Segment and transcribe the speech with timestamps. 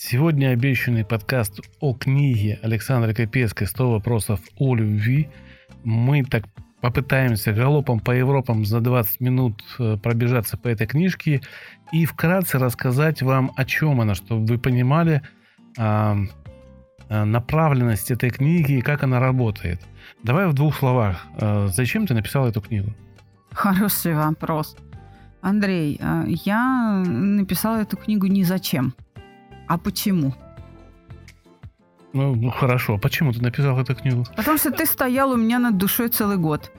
[0.00, 5.28] Сегодня обещанный подкаст о книге Александра Капецкой «100 вопросов о любви».
[5.82, 6.44] Мы так
[6.80, 11.40] попытаемся галопом по Европам за 20 минут э, пробежаться по этой книжке
[11.90, 15.20] и вкратце рассказать вам, о чем она, чтобы вы понимали
[15.76, 16.16] а,
[17.08, 19.80] а, направленность этой книги и как она работает.
[20.22, 21.26] Давай в двух словах.
[21.40, 22.94] А, зачем ты написал эту книгу?
[23.50, 24.76] Хороший вопрос.
[25.40, 28.94] Андрей, э, я написала эту книгу не зачем,
[29.68, 30.34] а почему.
[32.12, 32.94] Ну, ну, хорошо.
[32.94, 34.24] А почему ты написал эту книгу?
[34.36, 36.72] Потому что ты стоял у меня над душой целый год.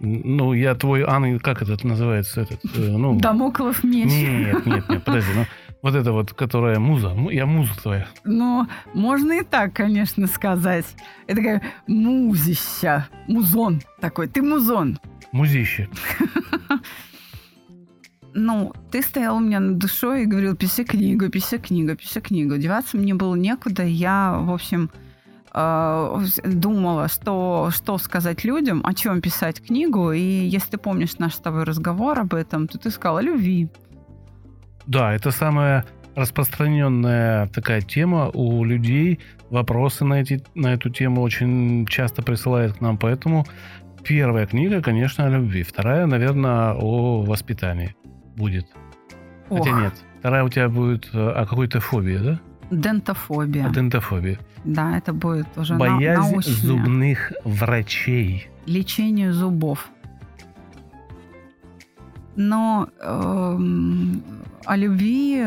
[0.00, 2.42] Ну, я твой ангел, как это называется?
[2.42, 4.06] Этот, э, ну, Дамоклов меч.
[4.10, 5.30] Нет, нет, нет, подожди.
[5.34, 5.46] Ну,
[5.82, 7.10] вот это вот, которая муза.
[7.14, 8.06] Му- Я муза твоя.
[8.24, 10.84] Ну, можно и так, конечно, сказать.
[11.26, 14.28] Это такая музища, музон такой.
[14.28, 14.98] Ты музон.
[15.32, 15.88] Музище.
[18.36, 22.56] Ну, ты стоял у меня над душой и говорил, пиши книгу, пиши книгу, пиши книгу.
[22.56, 23.84] Деваться мне было некуда.
[23.84, 24.90] Я, в общем,
[25.52, 30.10] э, думала, что, что сказать людям, о чем писать книгу.
[30.10, 33.68] И если ты помнишь наш с тобой разговор об этом, то ты сказала любви.
[34.86, 35.84] Да, это самая
[36.16, 39.20] распространенная такая тема у людей.
[39.50, 42.98] Вопросы на, эти, на эту тему очень часто присылают к нам.
[42.98, 43.46] Поэтому
[44.02, 45.62] первая книга, конечно, о любви.
[45.62, 47.94] Вторая, наверное, о воспитании
[48.36, 48.66] будет.
[49.48, 49.94] Хотя Ох, нет.
[50.20, 52.40] Вторая у тебя будет э, о какой-то фобии, да?
[52.70, 53.66] Дентофобия.
[53.66, 54.38] О дентофобии.
[54.64, 56.54] Да, это будет уже на- Боязнь научное.
[56.54, 58.48] зубных врачей.
[58.66, 59.90] Лечение зубов.
[62.36, 64.22] Но эм,
[64.64, 65.44] о любви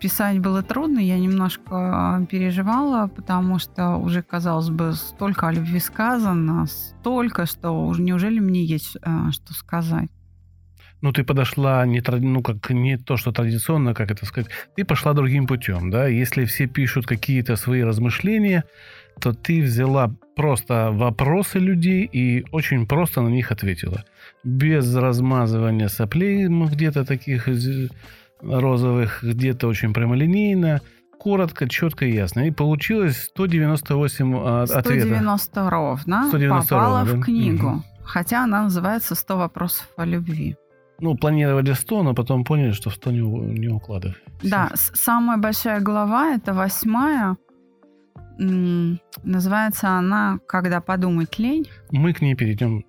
[0.00, 6.66] писать было трудно, я немножко переживала, потому что уже, казалось бы, столько о любви сказано,
[6.66, 10.10] столько, что уже неужели мне есть э, что сказать.
[11.02, 15.14] Ну, ты подошла не, ну, как не то, что традиционно, как это сказать, ты пошла
[15.14, 16.06] другим путем, да.
[16.06, 18.64] Если все пишут какие-то свои размышления,
[19.18, 24.04] то ты взяла просто вопросы людей и очень просто на них ответила.
[24.44, 27.88] Без размазывания соплей где-то таких з-
[28.42, 30.80] розовых, где-то очень прямолинейно,
[31.18, 32.46] коротко, четко и ясно.
[32.46, 35.02] И получилось 198 а, ответов.
[35.02, 37.24] 190 ровно 190 попала ровно, в да?
[37.24, 37.68] книгу.
[37.68, 37.84] Мгм.
[38.04, 40.56] Хотя она называется «100 вопросов о любви».
[41.00, 44.20] Ну, планировали 100, но потом поняли, что в 100 не, не укладывается.
[44.42, 47.36] Да, самая большая глава это восьмая.
[48.38, 51.66] М, Называется она «Когда подумать лень».
[51.90, 52.84] Мы к ней перейдем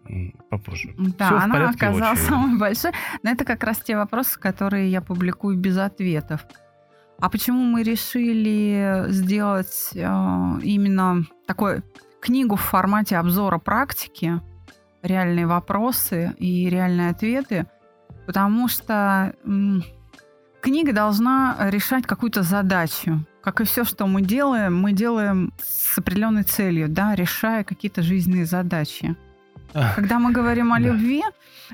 [0.49, 0.93] попозже.
[0.97, 2.29] Да, Всё в она оказалась очереди.
[2.29, 2.91] самой большой.
[3.23, 6.45] Но это как раз те вопросы, которые я публикую без ответов.
[7.19, 9.99] А почему мы решили сделать э,
[10.63, 11.83] именно такую
[12.21, 14.39] книгу в формате обзора практики,
[15.03, 17.67] реальные вопросы и реальные ответы?
[18.31, 19.33] Потому что
[20.61, 23.25] книга должна решать какую-то задачу.
[23.43, 28.45] Как и все, что мы делаем, мы делаем с определенной целью, да, решая какие-то жизненные
[28.45, 29.17] задачи.
[29.73, 30.85] А, Когда мы говорим о Да.
[30.85, 31.23] любви,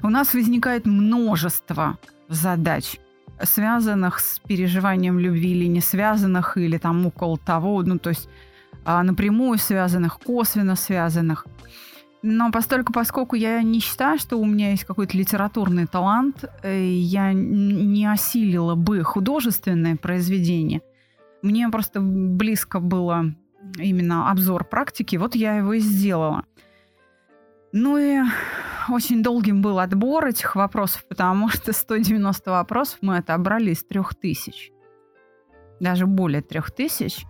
[0.01, 2.97] у нас возникает множество задач,
[3.43, 8.29] связанных с переживанием любви или не связанных, или там около того, ну то есть
[8.83, 11.45] а, напрямую связанных, косвенно связанных.
[12.29, 17.31] Но постольку, поскольку я не считаю, что у меня есть какой-то литературный талант, э, я
[17.31, 20.81] не осилила бы художественное произведение.
[21.41, 23.33] Мне просто близко было
[23.77, 26.43] именно обзор практики, вот я его и сделала.
[27.71, 28.19] Ну и
[28.89, 34.73] очень долгим был отбор этих вопросов, потому что 190 вопросов мы отобрали из 3000.
[35.79, 37.25] Даже более 3000.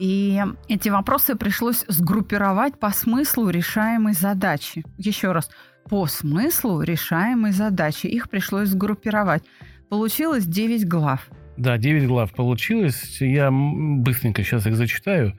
[0.00, 4.82] И эти вопросы пришлось сгруппировать по смыслу решаемой задачи.
[4.96, 5.50] Еще раз,
[5.88, 8.06] по смыслу решаемой задачи.
[8.06, 9.42] Их пришлось сгруппировать.
[9.90, 11.28] Получилось 9 глав.
[11.58, 13.20] Да, 9 глав получилось.
[13.20, 15.38] Я быстренько сейчас их зачитаю.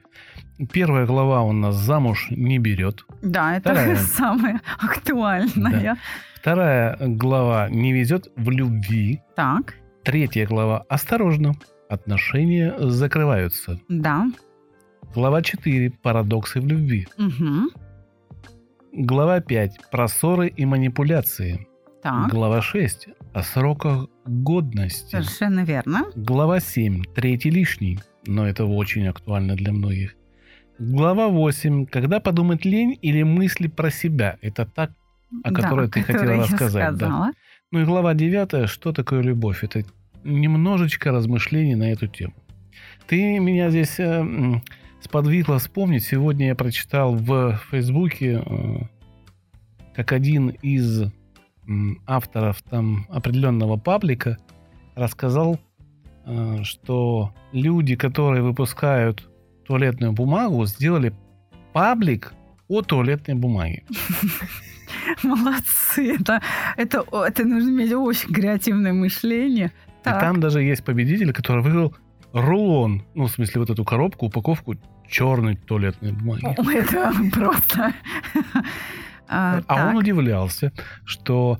[0.72, 3.04] Первая глава у нас «Замуж не берет».
[3.20, 3.96] Да, это Вторая.
[4.16, 5.96] самое актуальное.
[6.36, 9.20] Вторая глава «Не везет в любви».
[9.34, 9.74] Так,
[10.04, 11.54] Третья глава «Осторожно».
[11.88, 13.80] Отношения закрываются.
[13.88, 14.26] да.
[15.14, 17.06] Глава 4 «Парадоксы в любви».
[17.18, 17.70] Угу.
[18.92, 21.66] Глава 5 «Про ссоры и манипуляции».
[22.02, 25.10] Так, Глава 6 «О сроках годности».
[25.10, 26.04] совершенно верно.
[26.16, 27.98] Глава 7 «Третий лишний».
[28.26, 30.14] Но это очень актуально для многих.
[30.78, 31.86] Глава 8.
[31.86, 34.38] Когда подумать лень или мысли про себя?
[34.40, 34.92] Это так,
[35.44, 36.96] о которой да, ты хотела рассказать.
[36.96, 37.32] Да.
[37.70, 38.68] Ну и глава 9.
[38.68, 39.62] Что такое любовь?
[39.62, 39.84] Это
[40.24, 42.32] немножечко размышлений на эту тему.
[43.06, 44.00] Ты меня здесь
[45.02, 46.04] сподвигла вспомнить.
[46.04, 48.76] Сегодня я прочитал в Фейсбуке, э,
[49.94, 51.12] как один из
[52.06, 54.38] авторов там определенного паблика
[54.94, 55.60] рассказал,
[56.24, 59.28] э, что люди, которые выпускают
[59.66, 61.14] туалетную бумагу, сделали
[61.72, 62.32] паблик
[62.68, 63.84] о туалетной бумаге.
[65.22, 66.16] Молодцы.
[66.16, 66.42] Это,
[66.76, 69.72] это, это нужно иметь очень креативное мышление.
[70.02, 71.94] И там даже есть победитель, который выиграл
[72.32, 74.76] рулон, ну, в смысле, вот эту коробку, упаковку
[75.08, 76.46] черной туалетной бумаги.
[76.76, 77.92] Это просто...
[79.34, 80.72] А, а он удивлялся,
[81.06, 81.58] что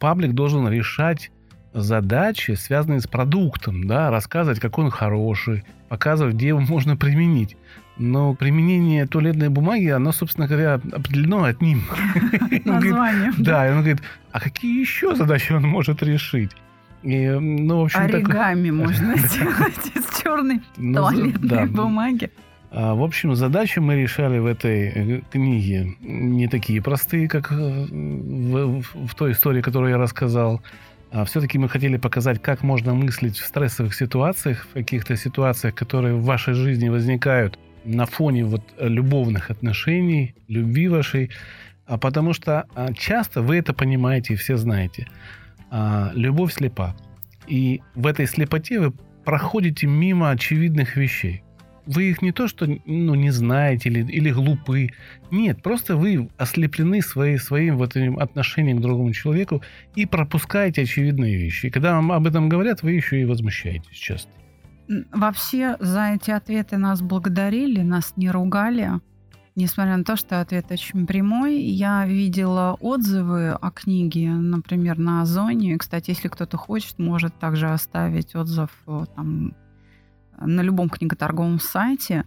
[0.00, 1.30] паблик должен решать
[1.74, 7.56] задачи, связанные с продуктом, да, рассказывать, какой он хороший, показывать, где его можно применить.
[7.98, 11.82] Но применение туалетной бумаги, оно, собственно говоря, определено одним.
[12.64, 13.34] Названием.
[13.38, 16.52] Да, и он говорит, а какие еще задачи он может решить?
[17.02, 18.78] И, ну, в общем, Оригами так...
[18.86, 22.30] можно сделать из черной ну, туалетной бумаги.
[22.70, 27.54] А, в общем, задачи мы решали в этой э, книге не такие простые, как э,
[27.54, 30.62] в, в, в той истории, которую я рассказал.
[31.10, 36.14] А все-таки мы хотели показать, как можно мыслить в стрессовых ситуациях, в каких-то ситуациях, которые
[36.14, 41.30] в вашей жизни возникают на фоне вот любовных отношений, любви вашей.
[41.84, 45.06] А потому что а, часто вы это понимаете и все знаете.
[45.74, 46.94] А, любовь слепа.
[47.48, 48.92] И в этой слепоте вы
[49.24, 51.42] проходите мимо очевидных вещей
[51.86, 54.90] вы их не то, что ну, не знаете или, или глупы.
[55.30, 59.62] Нет, просто вы ослеплены своей, своим вот этим отношением к другому человеку
[59.94, 61.66] и пропускаете очевидные вещи.
[61.66, 64.30] И когда вам об этом говорят, вы еще и возмущаетесь часто.
[65.12, 68.90] Вообще за эти ответы нас благодарили, нас не ругали.
[69.54, 75.76] Несмотря на то, что ответ очень прямой, я видела отзывы о книге, например, на Озоне.
[75.76, 79.54] Кстати, если кто-то хочет, может также оставить отзыв э, там,
[80.38, 82.24] на любом книготорговом сайте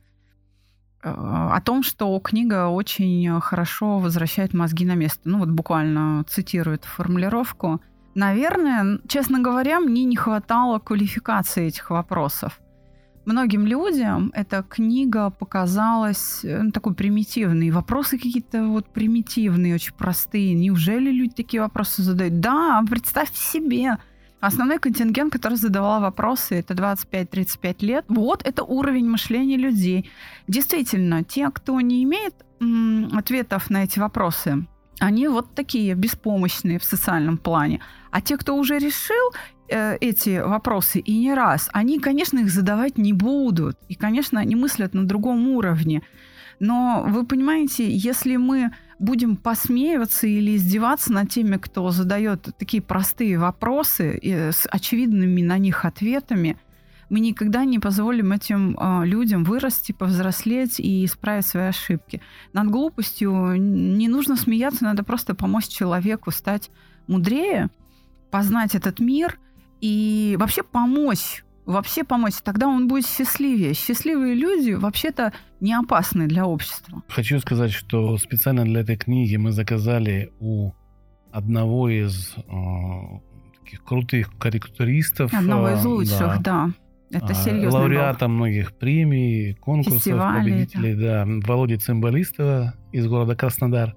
[1.01, 5.22] э, о том, что книга очень хорошо возвращает мозги на место.
[5.27, 7.81] Ну вот буквально цитирует формулировку.
[8.13, 12.60] Наверное, честно говоря, мне не хватало квалификации этих вопросов.
[13.25, 17.72] Многим людям эта книга показалась ну, такой примитивной.
[17.72, 20.54] Вопросы какие-то вот примитивные, очень простые.
[20.54, 22.39] Неужели люди такие вопросы задают?
[22.39, 23.98] Да, представьте себе,
[24.42, 28.06] Основной контингент, который задавал вопросы, это 25-35 лет.
[28.10, 30.07] Вот это уровень мышления людей.
[30.48, 32.36] Действительно, те, кто не имеет
[33.18, 34.68] ответов на эти вопросы,
[35.00, 37.82] они вот такие беспомощные в социальном плане.
[38.12, 39.34] А те, кто уже решил
[39.68, 43.78] э, эти вопросы и не раз, они, конечно, их задавать не будут.
[43.90, 46.02] И, конечно, они мыслят на другом уровне.
[46.60, 53.38] Но вы понимаете, если мы будем посмеиваться или издеваться над теми, кто задает такие простые
[53.38, 56.58] вопросы с очевидными на них ответами,
[57.10, 62.22] мы никогда не позволим этим э, людям вырасти, повзрослеть и исправить свои ошибки.
[62.54, 66.72] Над глупостью не нужно смеяться, надо просто помочь человеку стать
[67.07, 67.69] мудрее,
[68.31, 69.40] познать этот мир
[69.81, 73.74] и вообще помочь вообще помочь, тогда он будет счастливее.
[73.74, 77.01] Счастливые люди вообще-то не опасны для общества.
[77.08, 80.72] Хочу сказать, что специально для этой книги мы заказали у
[81.32, 82.41] одного из э,
[83.63, 85.34] таких крутых карикатуристов.
[85.34, 86.68] Одного из лучших, да.
[86.68, 86.70] да.
[87.15, 87.79] Это а, серьезно.
[87.79, 91.25] Лауреата многих премий, конкурсов, Фестивали, победителей, да.
[91.25, 91.31] да.
[91.48, 93.95] Володя Цимбалистова из города Краснодар.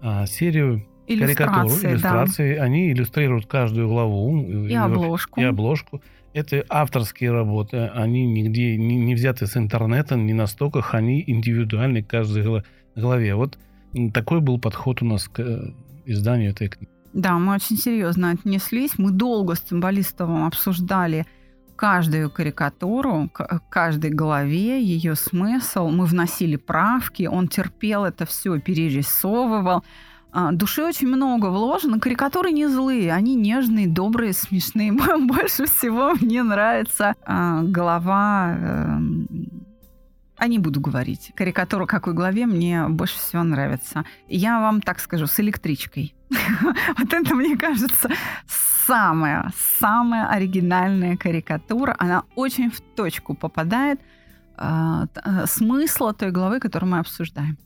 [0.00, 2.56] А, серию карикатур, иллюстрации.
[2.56, 2.64] Да.
[2.64, 4.42] Они иллюстрируют каждую главу.
[4.42, 5.40] И, и обложку.
[5.40, 6.02] И обложку.
[6.34, 12.02] Это авторские работы, они нигде не, не взяты с интернета, не на стоках, они индивидуальны
[12.02, 12.62] каждой
[12.94, 13.34] главе.
[13.34, 13.58] Вот
[14.12, 15.72] такой был подход у нас к э,
[16.04, 16.90] изданию этой книги.
[17.14, 18.98] Да, мы очень серьезно отнеслись.
[18.98, 21.26] Мы долго с Цимбалистовым обсуждали
[21.78, 23.30] каждую карикатуру,
[23.70, 25.88] каждой главе, ее смысл.
[25.88, 29.84] Мы вносили правки, он терпел это все, перерисовывал.
[30.32, 32.00] А, души очень много вложено.
[32.00, 34.92] Карикатуры не злые, они нежные, добрые, смешные.
[35.18, 38.56] Больше всего мне нравится а, голова...
[38.58, 38.98] Э,
[40.36, 41.32] а не буду говорить.
[41.36, 44.04] Карикатура какой главе мне больше всего нравится.
[44.28, 46.14] Я вам так скажу, с электричкой.
[46.98, 48.08] Вот это, мне кажется,
[48.88, 51.94] самая, самая оригинальная карикатура.
[51.98, 54.00] Она очень в точку попадает
[54.56, 55.06] а,
[55.46, 57.58] смысла той главы, которую мы обсуждаем.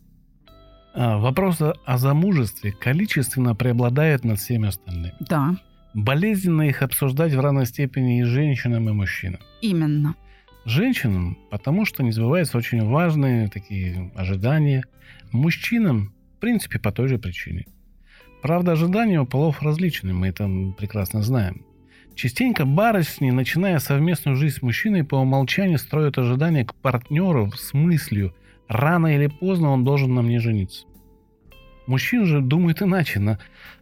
[0.95, 5.15] А, вопрос о замужестве количественно преобладает над всеми остальными.
[5.21, 5.55] Да.
[5.95, 9.41] Болезненно их обсуждать в равной степени и женщинам, и мужчинам.
[9.61, 10.15] Именно.
[10.65, 14.85] Женщинам, потому что не забываются очень важные такие ожидания.
[15.33, 17.67] Мужчинам, в принципе, по той же причине.
[18.43, 21.65] Правда, ожидания у полов различны, мы это прекрасно знаем.
[22.17, 28.35] Частенько барышни, начиная совместную жизнь с мужчиной, по умолчанию строят ожидания к партнеру с мыслью
[28.67, 30.87] «рано или поздно он должен на мне жениться».
[31.87, 33.39] Мужчина же думает иначе, но,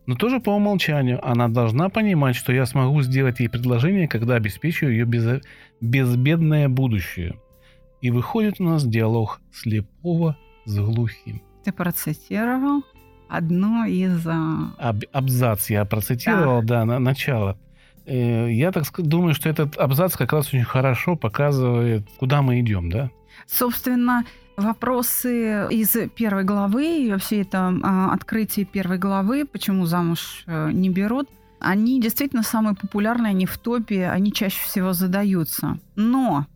[0.06, 1.26] но тоже по умолчанию.
[1.26, 5.42] Она должна понимать, что я смогу сделать ей предложение, когда обеспечу ее без,
[5.80, 7.38] безбедное будущее.
[8.02, 11.42] И выходит у нас диалог слепого с глухим.
[11.64, 12.82] Ты процитировал
[13.30, 14.26] одно из...
[14.26, 17.56] Аб, абзац я процитировал, да, да на начало.
[18.06, 22.90] Э, я так думаю, что этот абзац как раз очень хорошо показывает, куда мы идем,
[22.90, 23.10] да?
[23.46, 24.24] Собственно,
[24.56, 30.90] вопросы из первой главы и вообще это а, открытие первой главы, почему замуж э, не
[30.90, 31.28] берут,
[31.60, 35.78] они действительно самые популярные, они в топе, они чаще всего задаются.
[35.94, 36.46] Но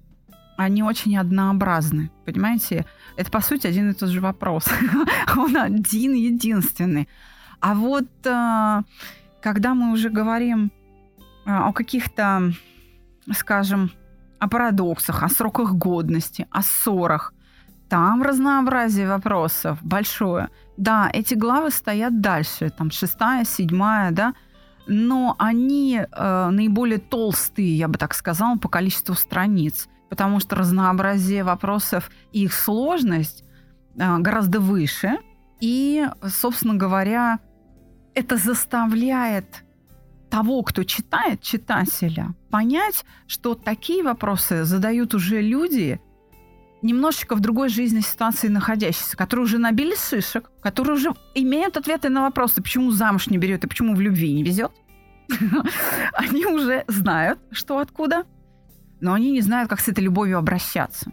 [0.57, 2.87] они очень однообразны, понимаете?
[3.17, 4.65] Это, по сути, один и тот же вопрос.
[5.37, 7.09] Он один единственный.
[7.61, 8.83] А вот э,
[9.41, 10.73] когда мы уже говорим
[11.47, 12.53] э, о каких-то,
[13.33, 13.91] скажем,
[14.39, 17.33] о парадоксах, о сроках годности, о ссорах,
[17.89, 20.49] там разнообразие вопросов большое.
[20.77, 24.35] Да, эти главы стоят дальше, там шестая, седьмая, да,
[24.87, 31.43] но они э, наиболее толстые, я бы так сказала, по количеству страниц потому что разнообразие
[31.43, 33.43] вопросов и их сложность
[33.99, 35.19] а, гораздо выше.
[35.61, 37.41] И, собственно говоря,
[38.15, 39.65] это заставляет
[40.31, 46.01] того, кто читает, читателя, понять, что такие вопросы задают уже люди,
[46.81, 52.23] немножечко в другой жизненной ситуации находящиеся, которые уже набили шишек, которые уже имеют ответы на
[52.23, 54.71] вопросы, почему замуж не берет и почему в любви не везет.
[56.13, 58.27] Они уже знают, что откуда
[59.05, 61.13] но они не знают, как с этой любовью обращаться.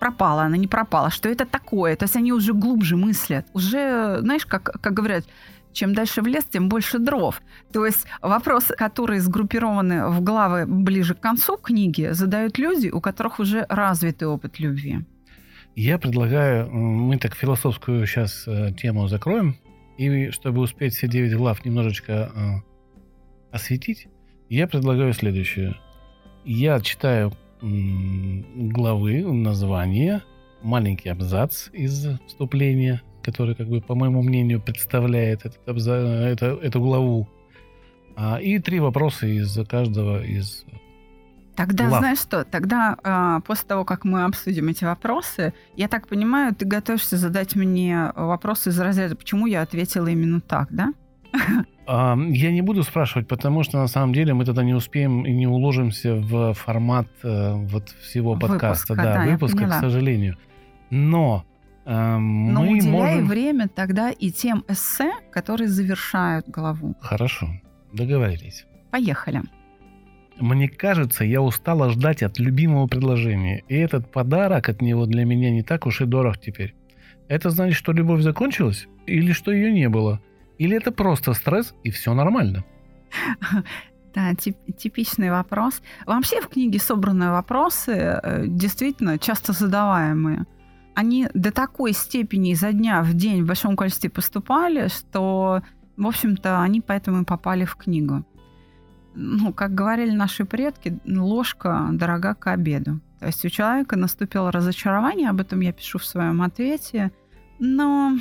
[0.00, 1.10] Пропала она, не пропала.
[1.10, 1.94] Что это такое?
[1.94, 3.46] То есть они уже глубже мыслят.
[3.52, 5.24] Уже, знаешь, как, как говорят,
[5.72, 7.40] чем дальше в лес, тем больше дров.
[7.72, 13.38] То есть вопросы, которые сгруппированы в главы ближе к концу книги, задают люди, у которых
[13.38, 15.00] уже развитый опыт любви.
[15.76, 19.56] Я предлагаю, мы так философскую сейчас э, тему закроем,
[19.98, 24.08] и чтобы успеть все девять глав немножечко э, осветить,
[24.48, 25.76] я предлагаю следующее.
[26.44, 30.22] Я читаю главы, название,
[30.62, 36.80] маленький абзац из вступления, который, как бы, по моему мнению, представляет этот абзац, это, эту
[36.80, 37.28] главу.
[38.16, 40.64] А, и три вопроса из каждого из
[41.54, 42.00] Тогда, глав.
[42.00, 46.64] знаешь что, тогда а, после того, как мы обсудим эти вопросы, я так понимаю, ты
[46.64, 50.92] готовишься задать мне вопросы из разряда, почему я ответила именно так, да?
[51.86, 55.46] Я не буду спрашивать, потому что на самом деле мы тогда не успеем и не
[55.46, 60.36] уложимся в формат э, вот всего подкаста, выпуска, да, да выпуска, к сожалению.
[60.90, 61.44] Но
[61.84, 63.26] э, Но мы уделяй можем...
[63.26, 66.94] время тогда и тем эссе, которые завершают главу.
[67.00, 67.48] Хорошо,
[67.92, 68.64] договорились.
[68.92, 69.42] Поехали.
[70.38, 75.50] Мне кажется, я устала ждать от любимого предложения, и этот подарок от него для меня
[75.50, 76.74] не так уж и дорог теперь.
[77.28, 80.20] Это значит, что любовь закончилась или что ее не было?
[80.58, 82.64] Или это просто стресс и все нормально?
[84.14, 85.80] Да, тип, типичный вопрос.
[86.04, 90.44] Вообще в книге собраны вопросы, э, действительно часто задаваемые.
[90.94, 95.62] Они до такой степени изо дня в день в большом количестве поступали, что,
[95.96, 98.24] в общем-то, они поэтому и попали в книгу.
[99.14, 103.00] Ну, как говорили наши предки, ложка дорога к обеду.
[103.18, 107.12] То есть у человека наступило разочарование, об этом я пишу в своем ответе,
[107.58, 108.12] но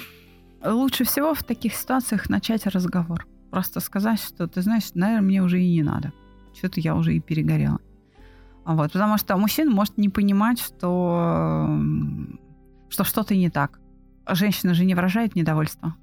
[0.63, 3.25] Лучше всего в таких ситуациях начать разговор.
[3.50, 6.13] Просто сказать, что ты знаешь, наверное, мне уже и не надо.
[6.56, 7.80] Что-то я уже и перегорела.
[8.63, 11.68] Вот, потому что мужчина может не понимать, что,
[12.89, 13.80] что что-то не так.
[14.30, 15.96] Женщина же не выражает недовольство.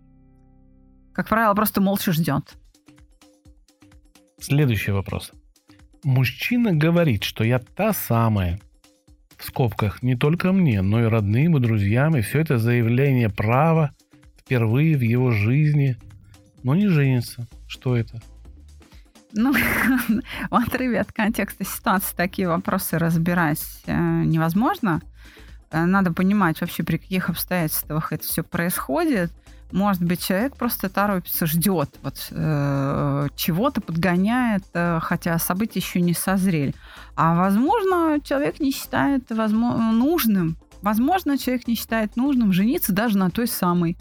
[1.13, 2.57] Как правило, просто молча ждет.
[4.41, 5.33] Следующий вопрос.
[6.03, 8.61] Мужчина говорит, что я та самая.
[9.37, 13.93] В скобках не только мне, но и родным, и друзьям, и все это заявление права
[14.49, 15.99] впервые в его жизни,
[16.63, 17.47] но не женится.
[17.67, 18.19] Что это?
[19.35, 19.53] Ну,
[20.51, 25.03] в от контекста ситуации такие вопросы разбирать э, невозможно.
[25.71, 29.31] Э, надо понимать вообще, при каких обстоятельствах это все происходит.
[29.71, 36.15] Может быть, человек просто торопится, ждет вот, э, чего-то, подгоняет, э, хотя события еще не
[36.15, 36.75] созрели.
[37.17, 40.57] А возможно, человек не считает возможно, нужным.
[40.81, 43.99] Возможно, человек не считает нужным жениться даже на той самой.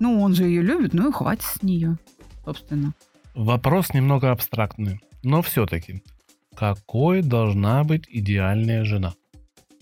[0.00, 1.96] Ну, он же ее любит, ну и хватит с нее,
[2.44, 2.92] собственно.
[3.34, 6.02] Вопрос немного абстрактный, но все-таки.
[6.56, 9.14] Какой должна быть идеальная жена?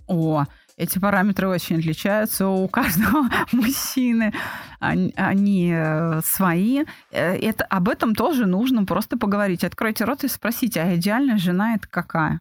[0.06, 0.44] О,
[0.76, 4.32] эти параметры очень отличаются у каждого мужчины.
[4.80, 6.84] Они, они э, свои.
[7.10, 9.64] Э, это, об этом тоже нужно просто поговорить.
[9.64, 12.40] Откройте рот и спросите, а идеальная жена это какая?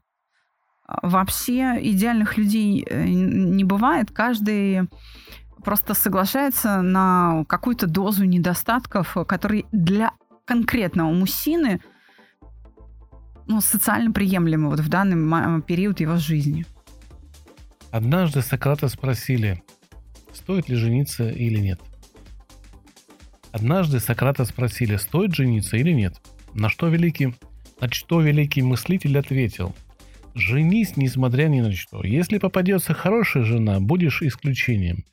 [1.02, 4.12] Вообще идеальных людей э, не бывает.
[4.12, 4.90] Каждый
[5.62, 10.12] просто соглашается на какую-то дозу недостатков, которые для
[10.46, 11.82] конкретного мужчины
[13.48, 16.66] ну, социально приемлемы вот в данный период его жизни.
[17.92, 19.62] Однажды Сократа спросили,
[20.34, 21.80] стоит ли жениться или нет.
[23.52, 26.16] Однажды Сократа спросили, стоит жениться или нет.
[26.54, 27.36] На что великий,
[27.82, 29.76] на что великий мыслитель ответил,
[30.34, 32.04] женись несмотря ни на что.
[32.04, 35.04] Если попадется хорошая жена, будешь исключением.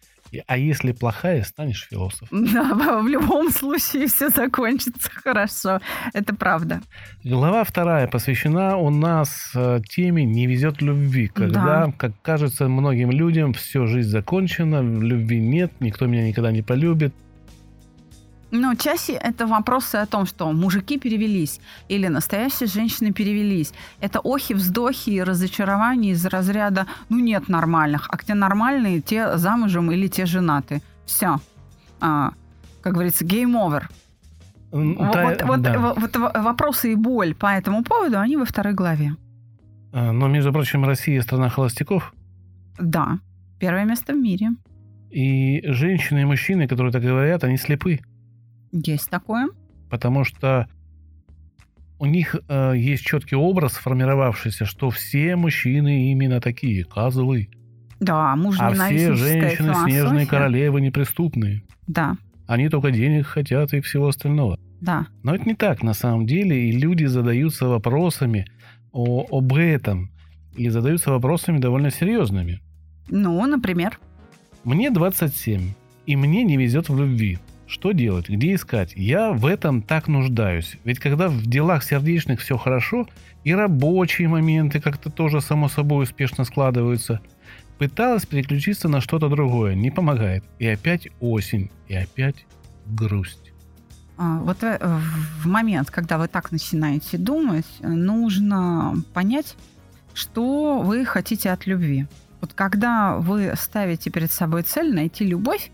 [0.47, 2.29] А если плохая, станешь философ.
[2.59, 5.81] Да, в любом случае все закончится хорошо.
[6.13, 6.81] Это правда.
[7.25, 11.29] Глава вторая посвящена у нас э, теме «Не везет любви».
[11.29, 11.93] Когда, да.
[11.97, 17.15] как кажется многим людям, все, жизнь закончена, любви нет, никто меня никогда не полюбит.
[18.51, 23.73] Но чаще это вопросы о том, что мужики перевелись или настоящие женщины перевелись.
[24.01, 29.93] Это охи, вздохи и разочарования из разряда «ну нет нормальных», а где нормальные, те замужем
[29.93, 30.81] или те женаты.
[31.05, 31.41] Все.
[32.01, 32.33] А,
[32.83, 33.83] как говорится, game over.
[34.71, 35.79] Да, вот, вот, да.
[35.79, 39.17] вот, вот вопросы и боль по этому поводу, они во второй главе.
[39.93, 42.15] А, но, между прочим, Россия страна холостяков.
[42.79, 43.19] Да,
[43.59, 44.51] первое место в мире.
[45.11, 48.01] И женщины и мужчины, которые так говорят, они слепы.
[48.73, 49.49] Есть такое.
[49.91, 50.69] Потому что
[51.99, 57.49] у них э, есть четкий образ сформировавшийся, что все мужчины именно такие, козлы.
[58.01, 61.63] Да, муж А все женщины снежные королевы неприступные.
[61.87, 62.17] Да.
[62.47, 64.59] Они только денег хотят и всего остального.
[64.81, 65.07] Да.
[65.23, 68.47] Но это не так на самом деле, и люди задаются вопросами
[68.93, 70.11] о, об этом.
[70.57, 72.61] И задаются вопросами довольно серьезными.
[73.09, 73.99] Ну, например?
[74.65, 75.73] Мне 27,
[76.07, 77.39] и мне не везет в любви.
[77.69, 78.31] Что делать?
[78.31, 78.95] Где искать?
[78.97, 80.79] Я в этом так нуждаюсь.
[80.85, 83.07] Ведь когда в делах сердечных все хорошо,
[83.45, 87.21] и рабочие моменты как-то тоже само собой успешно складываются,
[87.77, 90.45] пыталась переключиться на что-то другое, не помогает.
[90.59, 92.47] И опять осень, и опять
[92.87, 93.53] грусть.
[94.17, 94.79] А, вот э,
[95.43, 99.57] в момент, когда вы так начинаете думать, нужно понять,
[100.15, 102.07] что вы хотите от любви.
[102.41, 105.71] Вот когда вы ставите перед собой цель найти любовь,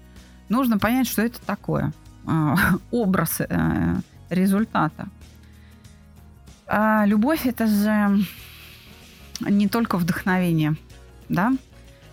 [0.49, 1.93] нужно понять, что это такое.
[2.27, 2.57] А,
[2.91, 3.95] образ э,
[4.31, 5.09] результата.
[6.67, 8.25] А любовь это же
[9.41, 10.77] не только вдохновение,
[11.29, 11.53] да?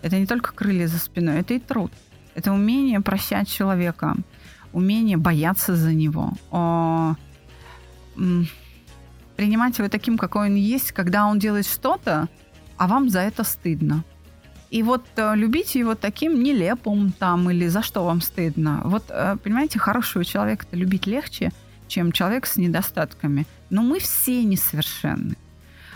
[0.02, 1.92] Это не только крылья за спиной, это и труд.
[2.36, 4.16] Это умение прощать человека,
[4.74, 6.34] умение бояться за него,
[9.36, 12.30] принимать его таким, какой он есть, когда он делает что-то,
[12.78, 14.04] а вам за это стыдно.
[14.72, 18.82] И вот э, любите его таким нелепым там или за что вам стыдно.
[18.86, 21.52] Вот, э, понимаете, хорошего человека-то любить легче,
[21.88, 23.46] чем человек с недостатками.
[23.70, 25.36] Но мы все несовершенны.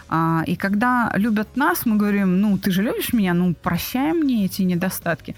[0.09, 4.45] А, и когда любят нас, мы говорим, ну, ты же любишь меня, ну, прощай мне
[4.45, 5.35] эти недостатки.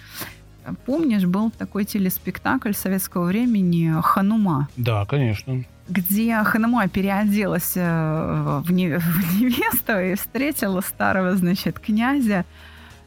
[0.86, 4.67] Помнишь, был такой телеспектакль советского времени «Ханума»?
[4.76, 5.63] Да, конечно.
[5.88, 12.43] Где Ханума переоделась э, в невесту и встретила старого, значит, князя,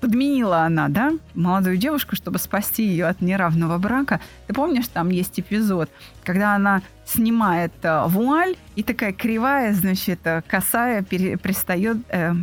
[0.01, 4.21] подменила она, да, молодую девушку, чтобы спасти ее от неравного брака.
[4.47, 5.91] Ты помнишь, там есть эпизод,
[6.25, 12.35] когда она снимает э, вуаль и такая кривая, значит, э, косая пере, пристает, э,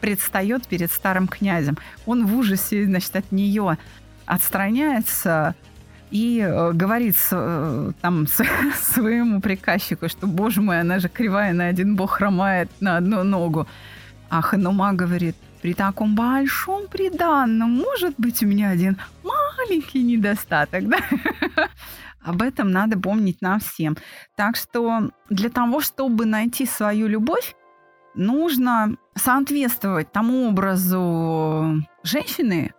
[0.00, 1.78] предстает перед старым князем.
[2.06, 3.78] Он в ужасе, значит, от нее
[4.26, 5.54] отстраняется
[6.10, 8.26] и э, говорит там
[8.82, 13.66] своему приказчику, что, боже мой, она же кривая, на один бог хромает на одну ногу.
[14.30, 20.98] А Ханума говорит, при таком большом приданном может быть у меня один маленький недостаток, да?
[22.20, 23.96] Об этом надо помнить нам всем.
[24.36, 27.54] Так что для того, чтобы найти свою любовь,
[28.14, 32.72] нужно соответствовать тому образу женщины,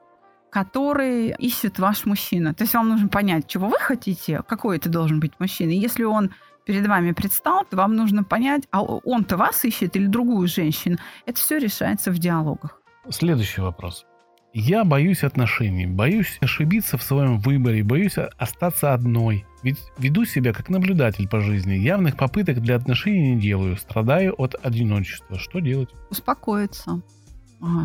[0.52, 2.54] который ищет ваш мужчина.
[2.54, 5.72] То есть вам нужно понять, чего вы хотите, какой это должен быть мужчина.
[5.72, 6.32] Если он
[6.69, 10.97] перед вами предстал, то вам нужно понять, а он-то вас ищет или другую женщину.
[11.25, 12.79] Это все решается в диалогах.
[13.10, 14.05] Следующий вопрос.
[14.53, 19.47] Я боюсь отношений, боюсь ошибиться в своем выборе, боюсь остаться одной.
[19.63, 24.53] Ведь веду себя как наблюдатель по жизни, явных попыток для отношений не делаю, страдаю от
[24.63, 25.39] одиночества.
[25.39, 25.89] Что делать?
[26.12, 27.01] Успокоиться.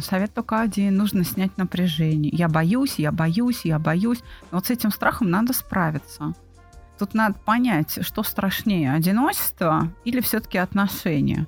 [0.03, 2.31] Совет только один, нужно снять напряжение.
[2.37, 4.21] Я боюсь, я боюсь, я боюсь.
[4.51, 6.35] Но вот с этим страхом надо справиться.
[7.05, 11.47] Тут надо понять, что страшнее, одиночество или все-таки отношения.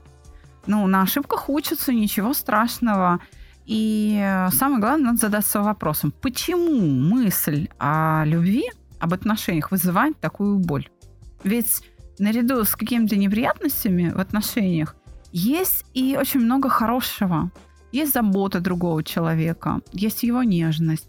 [0.67, 3.21] Ну, на ошибках учатся, ничего страшного.
[3.65, 8.65] И э, самое главное, надо задаться вопросом, почему мысль о любви,
[9.01, 10.91] об отношениях вызывает такую боль?
[11.43, 11.81] Ведь
[12.19, 14.95] наряду с какими-то неприятностями в отношениях
[15.33, 17.51] есть и очень много хорошего.
[17.93, 21.09] Есть забота другого человека, есть его нежность,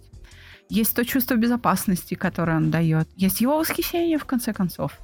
[0.69, 4.99] есть то чувство безопасности, которое он дает, есть его восхищение, в конце концов.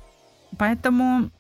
[0.58, 1.32] Поэтому,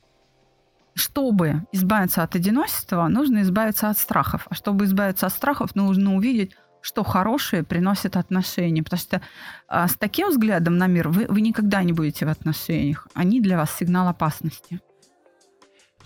[0.96, 4.48] чтобы избавиться от одиночества, нужно избавиться от страхов.
[4.50, 8.84] А чтобы избавиться от страхов, нужно увидеть, что хорошее приносит отношения.
[8.84, 9.22] Потому что
[9.68, 13.08] а, с таким взглядом на мир вы, вы никогда не будете в отношениях.
[13.14, 14.80] Они для вас сигнал опасности.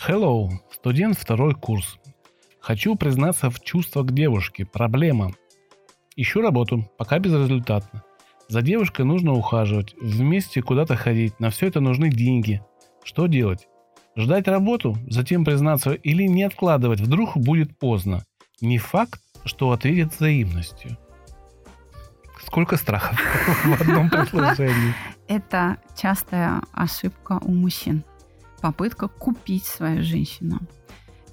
[0.08, 1.98] Hello, студент второй курс.
[2.60, 4.66] Хочу признаться в чувствах к девушке.
[4.66, 5.32] Проблема.
[6.16, 8.04] Ищу работу, пока безрезультатно.
[8.50, 11.38] За девушкой нужно ухаживать, вместе куда-то ходить.
[11.40, 12.62] На все это нужны деньги.
[13.04, 13.68] Что делать?
[14.16, 18.24] Ждать работу, затем признаться или не откладывать, вдруг будет поздно.
[18.62, 20.98] Не факт, что ответит взаимностью.
[22.44, 23.20] Сколько страхов
[23.66, 24.94] в одном предложении.
[25.28, 28.04] Это частая ошибка у мужчин.
[28.62, 30.60] Попытка купить свою женщину.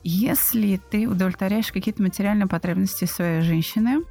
[0.03, 4.03] Если ты удовлетворяешь какие-то материальные потребности своей женщины,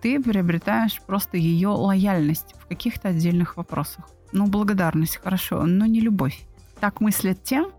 [0.00, 4.08] ты приобретаешь просто ее лояльность в каких-то отдельных вопросах.
[4.32, 6.46] Ну, благодарность, хорошо, но не любовь.
[6.80, 7.70] Так мыслят тем,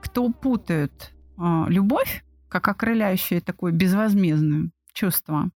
[0.00, 5.50] кто путают э, любовь как окрыляющее такое безвозмездное чувство,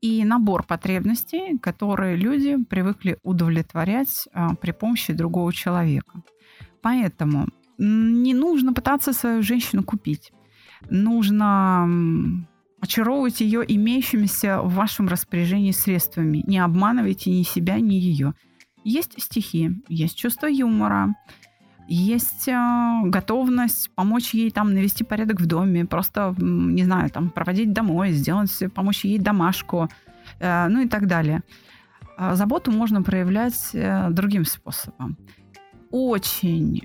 [0.00, 6.22] и набор потребностей, которые люди привыкли удовлетворять а, при помощи другого человека.
[6.82, 7.48] Поэтому
[7.78, 10.32] не нужно пытаться свою женщину купить.
[10.88, 11.88] Нужно
[12.80, 16.42] очаровывать ее имеющимися в вашем распоряжении средствами.
[16.46, 18.34] Не обманывайте ни себя, ни ее.
[18.84, 21.14] Есть стихи, есть чувство юмора,
[21.88, 27.72] есть э, готовность помочь ей там навести порядок в доме, просто, не знаю, там проводить
[27.72, 29.88] домой, сделать, помочь ей домашку,
[30.38, 31.42] э, ну и так далее.
[32.18, 35.16] А заботу можно проявлять э, другим способом.
[35.90, 36.82] Очень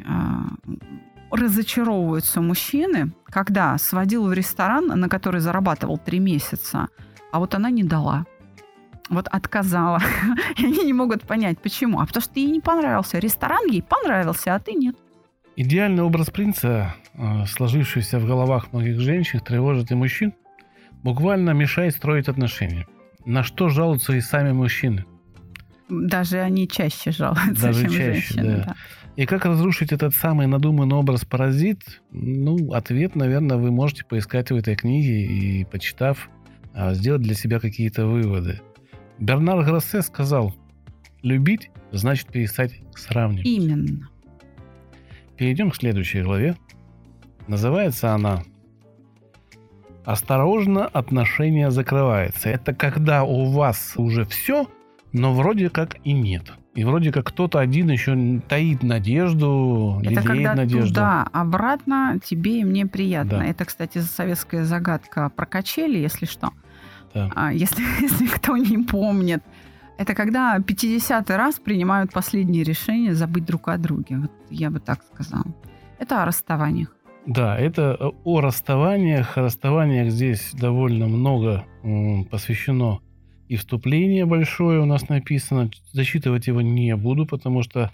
[1.31, 6.87] разочаровываются мужчины, когда сводил в ресторан, на который зарабатывал три месяца,
[7.31, 8.25] а вот она не дала
[9.11, 9.99] вот отказала.
[10.57, 11.99] И они не могут понять, почему.
[11.99, 13.19] А потому что ей не понравился.
[13.19, 14.95] Ресторан ей понравился, а ты нет.
[15.57, 20.33] Идеальный образ принца, э, сложившийся в головах многих женщин, тревожит и мужчин,
[21.03, 22.87] буквально мешает строить отношения.
[23.25, 25.05] На что жалуются и сами мужчины.
[25.91, 28.57] Даже они чаще жалуются, Даже чем чаще, женщины.
[28.57, 28.63] Да.
[28.65, 28.75] Да.
[29.17, 32.01] И как разрушить этот самый надуманный образ паразит?
[32.11, 36.29] Ну, ответ, наверное, вы можете поискать в этой книге и, почитав,
[36.73, 38.61] а, сделать для себя какие-то выводы.
[39.19, 40.55] Бернар Гроссе сказал,
[41.23, 43.45] любить значит перестать сравнивать.
[43.45, 44.09] Именно.
[45.35, 46.55] Перейдем к следующей главе.
[47.47, 48.43] Называется она
[50.05, 52.47] «Осторожно, отношения закрывается».
[52.47, 54.67] Это когда у вас уже все,
[55.13, 56.53] но вроде как и нет.
[56.73, 60.87] И вроде как кто-то один еще таит надежду, Это когда надежду.
[60.87, 63.39] туда, обратно, тебе и мне приятно.
[63.39, 63.45] Да.
[63.45, 66.51] Это, кстати, советская загадка про качели, если что.
[67.13, 67.29] Да.
[67.35, 69.43] А, если, если кто не помнит.
[69.97, 74.17] Это когда 50-й раз принимают последнее решение забыть друг о друге.
[74.17, 75.45] Вот я бы так сказала.
[75.99, 76.95] Это о расставаниях.
[77.27, 79.37] Да, это о расставаниях.
[79.37, 81.65] О расставаниях здесь довольно много
[82.31, 82.99] посвящено
[83.51, 85.69] и вступление большое у нас написано.
[85.91, 87.91] Зачитывать его не буду, потому что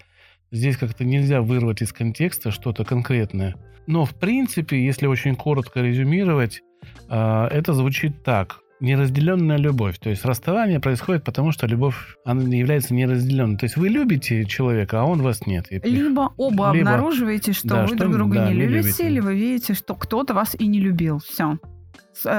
[0.52, 3.56] здесь как-то нельзя вырвать из контекста что-то конкретное.
[3.88, 6.62] Но в принципе, если очень коротко резюмировать,
[7.08, 8.60] а, это звучит так.
[8.78, 9.98] Неразделенная любовь.
[9.98, 13.56] То есть расставание происходит потому, что любовь она является неразделенной.
[13.58, 15.66] То есть вы любите человека, а он вас нет.
[15.72, 19.08] И- Либо оба Либо- обнаруживаете, что да, вы что- друг друга да, не не любите,
[19.08, 19.20] любите.
[19.22, 21.18] вы видите, что кто-то вас и не любил.
[21.18, 21.58] Все.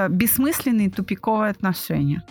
[0.10, 2.24] Бессмысленные тупиковые отношения.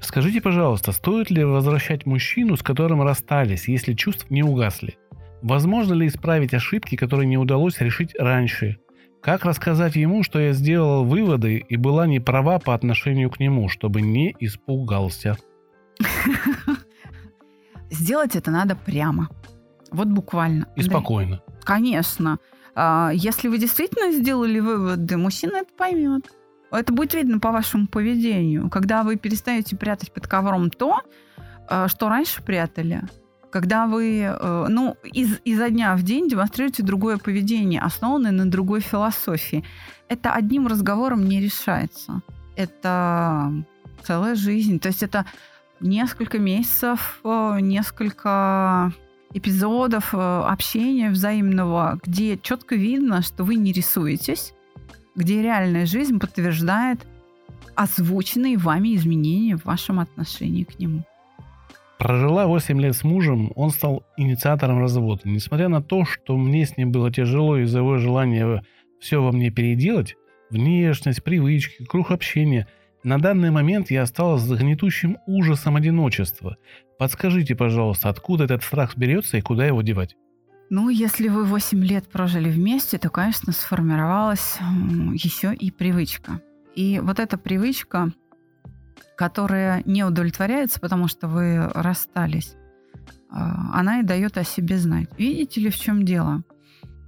[0.00, 4.98] Скажите, пожалуйста, стоит ли возвращать мужчину, с которым расстались, если чувств не угасли?
[5.42, 8.78] Возможно ли исправить ошибки, которые не удалось решить раньше?
[9.20, 13.68] Как рассказать ему, что я сделала выводы и была не права по отношению к нему,
[13.68, 15.36] чтобы не испугался?
[17.90, 19.28] Сделать это надо прямо.
[19.90, 20.68] Вот буквально.
[20.76, 21.40] И спокойно.
[21.62, 22.38] Конечно.
[22.74, 26.30] А, Если вы действительно сделали выводы, мужчина это поймет.
[26.70, 28.68] Это будет видно по вашему поведению.
[28.70, 31.00] Когда вы перестаете прятать под ковром то,
[31.68, 33.02] а, что раньше прятали,
[33.50, 38.80] когда вы э, ну, из, изо дня в день демонстрируете другое поведение, основанное на другой
[38.80, 39.64] философии.
[40.08, 42.20] Это одним разговором не решается.
[42.56, 43.50] Это
[44.02, 44.78] целая жизнь.
[44.80, 45.24] То есть это
[45.80, 48.92] несколько месяцев, э, несколько
[49.32, 54.52] эпизодов э, общения взаимного, где четко видно, что вы не рисуетесь,
[55.18, 57.04] где реальная жизнь подтверждает
[57.74, 61.02] озвученные вами изменения в вашем отношении к нему.
[61.98, 65.22] Прожила 8 лет с мужем, он стал инициатором развода.
[65.24, 68.62] Несмотря на то, что мне с ним было тяжело из-за его желания
[69.00, 70.14] все во мне переделать,
[70.50, 72.68] внешность, привычки, круг общения,
[73.02, 76.58] на данный момент я осталась с гнетущим ужасом одиночества.
[76.96, 80.14] Подскажите, пожалуйста, откуда этот страх берется и куда его девать?
[80.70, 84.58] Ну, если вы 8 лет прожили вместе, то, конечно, сформировалась
[85.14, 86.42] еще и привычка.
[86.74, 88.12] И вот эта привычка,
[89.16, 92.54] которая не удовлетворяется, потому что вы расстались,
[93.30, 95.08] а, она и дает о себе знать.
[95.16, 96.42] Видите ли, в чем дело?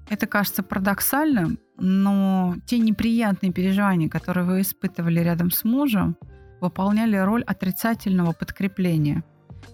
[0.09, 6.17] Это кажется парадоксальным, но те неприятные переживания, которые вы испытывали рядом с мужем,
[6.61, 9.23] выполняли роль отрицательного подкрепления.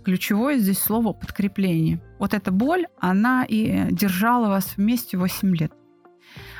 [0.04, 2.00] Ключевое здесь слово подкрепление.
[2.18, 5.72] Вот эта боль, она и держала вас вместе 8 лет.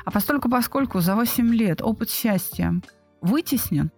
[0.05, 2.73] А постольку, поскольку за 8 лет опыт счастья
[3.21, 3.91] вытеснен,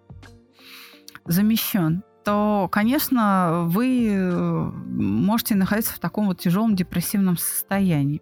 [1.26, 8.22] замещен, то, конечно, вы э, можете находиться в таком вот тяжелом депрессивном состоянии.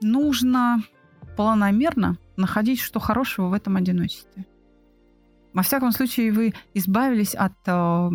[0.00, 0.82] Нужно
[1.36, 4.46] планомерно находить, что хорошего в этом одиночестве.
[5.52, 8.10] Во всяком случае, вы избавились от э,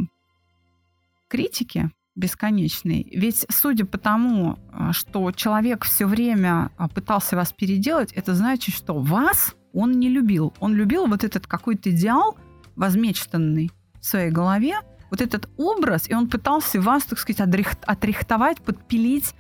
[1.32, 3.08] критики бесконечной.
[3.16, 8.76] Ведь судя по тому, э, что человек все время э, пытался вас переделать, это значит,
[8.76, 10.54] что вас он не любил.
[10.60, 12.38] Он любил вот этот какой-то идеал,
[12.76, 17.40] возмечтанный в своей голове, вот этот образ, и он пытался вас, так сказать,
[17.86, 19.34] отрихтовать, подпилить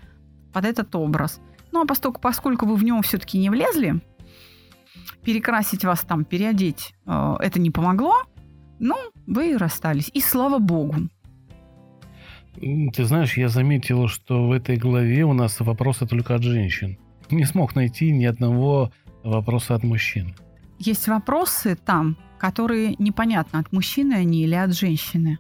[0.54, 1.42] под этот образ.
[1.74, 4.02] Ну а поскольку, поскольку вы в него все-таки не влезли,
[5.24, 8.16] перекрасить вас там, переодеть, э, это не помогло,
[8.80, 8.96] ну,
[9.28, 10.10] вы расстались.
[10.14, 11.10] И слава богу.
[12.56, 16.98] Ты знаешь, я заметил, что в этой главе у нас вопросы только от женщин.
[17.30, 18.92] Не смог найти ни одного
[19.24, 20.36] вопроса от мужчин.
[20.80, 25.40] Есть вопросы там, которые непонятно, от мужчины они или от женщины.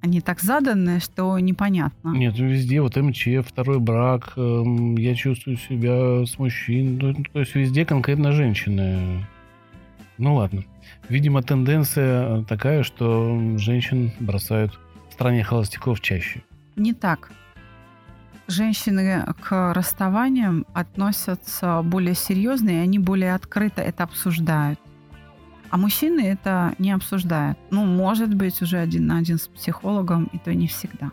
[0.00, 2.10] Они так заданы, что непонятно.
[2.10, 6.98] Нет, везде вот МЧ, второй брак, эм, я чувствую себя с мужчин.
[6.98, 9.26] Ну, то есть везде конкретно женщины.
[10.16, 10.64] Ну ладно.
[11.08, 14.78] Видимо, тенденция такая, что женщин бросают
[15.18, 16.42] стране холостяков чаще.
[16.76, 17.32] Не так.
[18.46, 24.78] Женщины к расставаниям относятся более серьезно, и они более открыто это обсуждают.
[25.70, 27.58] А мужчины это не обсуждают.
[27.70, 31.10] Ну, может быть, уже один на один с психологом, и то не всегда.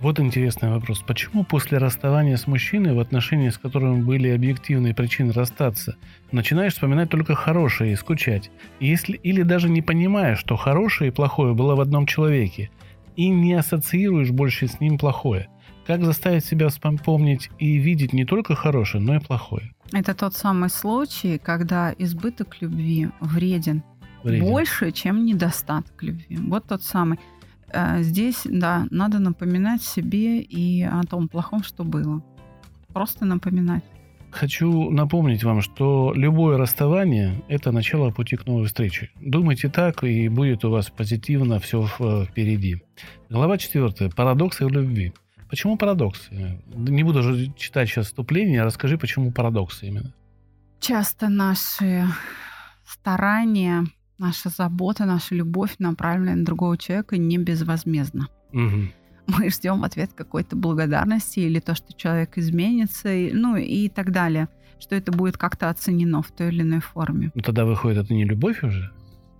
[0.00, 1.02] Вот интересный вопрос.
[1.06, 5.96] Почему после расставания с мужчиной, в отношении с которым были объективные причины расстаться,
[6.30, 8.50] начинаешь вспоминать только хорошее и скучать?
[8.80, 12.70] Если, или даже не понимаешь, что хорошее и плохое было в одном человеке,
[13.16, 15.48] и не ассоциируешь больше с ним плохое?
[15.86, 19.72] Как заставить себя вспомнить и видеть не только хорошее, но и плохое?
[19.92, 23.82] Это тот самый случай, когда избыток любви вреден
[24.26, 24.44] вреден.
[24.44, 26.36] больше, чем недостаток любви.
[26.36, 27.18] Вот тот самый.
[27.68, 32.22] Э, здесь, да, надо напоминать себе и о том плохом, что было.
[32.92, 33.84] Просто напоминать.
[34.36, 39.10] Хочу напомнить вам, что любое расставание– это начало пути к новой встрече.
[39.18, 42.82] Думайте так, и будет у вас позитивно все э, впереди.
[43.30, 44.10] Глава 4.
[44.10, 45.14] Парадоксы в любви.
[45.48, 46.60] Почему парадоксы?
[46.74, 50.12] Не буду читать сейчас вступление, расскажи, почему парадоксы именно.
[50.80, 52.04] Часто наши
[52.86, 53.86] старания
[54.18, 58.28] наша забота, наша любовь направлена на другого человека не безвозмездно.
[58.52, 58.90] Угу.
[59.26, 64.48] Мы ждем ответ какой-то благодарности или то, что человек изменится, и, ну и так далее,
[64.78, 67.30] что это будет как-то оценено в той или иной форме.
[67.34, 68.92] Ну тогда выходит, это не любовь уже?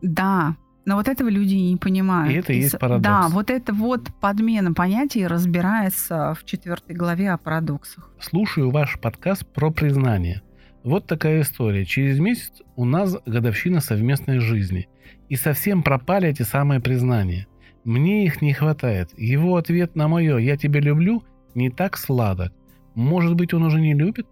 [0.03, 2.33] Да, но вот этого люди не понимают.
[2.33, 3.03] И это и есть парадокс.
[3.03, 8.13] Да, вот это вот подмена понятий разбирается в четвертой главе о парадоксах.
[8.21, 10.43] Слушаю ваш подкаст про признание.
[10.85, 11.85] Вот такая история.
[11.85, 14.89] Через месяц у нас годовщина совместной жизни.
[15.29, 17.49] И совсем пропали эти самые признания.
[17.87, 19.17] Мне их не хватает.
[19.17, 21.23] Его ответ на мое «я тебя люблю»
[21.55, 22.53] не так сладок.
[22.97, 24.27] Может быть, он уже не любит?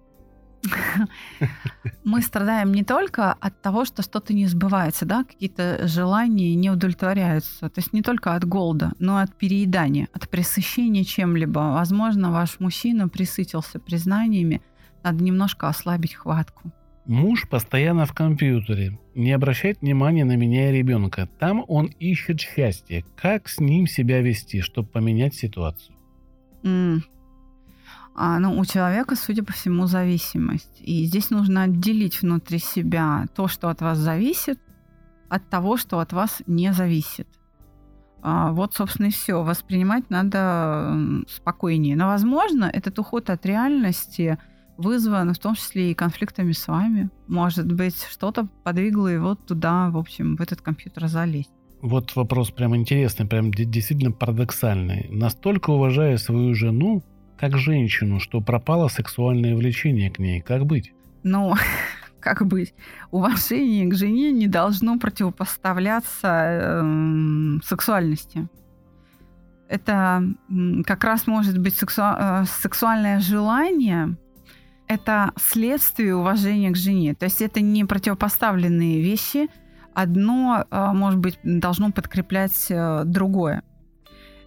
[2.05, 7.69] Мы страдаем не только от того, что что-то не сбывается, да, какие-то желания не удовлетворяются.
[7.69, 11.61] То есть не только от голода, но и от переедания, от пресыщения чем-либо.
[11.61, 14.63] Возможно, ваш мужчина присытился признаниями,
[15.05, 16.73] надо немножко ослабить хватку.
[17.07, 21.29] Муж постоянно в компьютере, не обращает внимания на меня и ребенка.
[21.39, 23.05] Там он ищет счастье.
[23.15, 25.95] Как с ним себя вести, чтобы поменять ситуацию?
[26.63, 27.03] Mm.
[28.17, 30.81] А, ну, у человека, судя по всему, зависимость.
[30.81, 34.59] И здесь нужно отделить внутри себя то, что от вас зависит,
[35.29, 37.29] от того, что от вас не зависит.
[38.23, 39.43] А, вот, собственно, и все.
[39.43, 40.97] Воспринимать надо
[41.29, 41.97] спокойнее.
[41.97, 44.39] Но, возможно, этот уход от реальности–
[44.77, 47.11] вызвано в том числе и конфликтами с вами.
[47.27, 51.51] Может быть, что-то подвигло его туда, в общем, в этот компьютер залезть.
[51.81, 55.07] вот вопрос прям интересный, прям действительно парадоксальный.
[55.11, 57.03] Настолько уважая свою жену,
[57.39, 60.41] как женщину, что пропало сексуальное влечение к ней.
[60.41, 60.93] Как быть?
[61.23, 61.55] Ну,
[62.21, 62.75] как быть?
[63.11, 68.49] Уважение к жене не должно противопоставляться э, сексуальности.
[69.69, 70.23] Это
[70.87, 72.03] как раз может быть сексу...
[72.03, 74.17] э, сексуальное желание,
[74.87, 77.15] это следствие уважения к жене.
[77.15, 79.49] То есть это не противопоставленные вещи.
[79.95, 83.63] Одно, э, может быть, должно подкреплять э, другое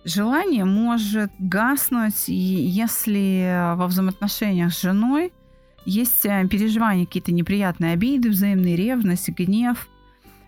[0.06, 5.34] желание может гаснуть, если во взаимоотношениях с женой
[5.84, 9.90] есть э, переживания, какие-то неприятные обиды, взаимные ревность, гнев.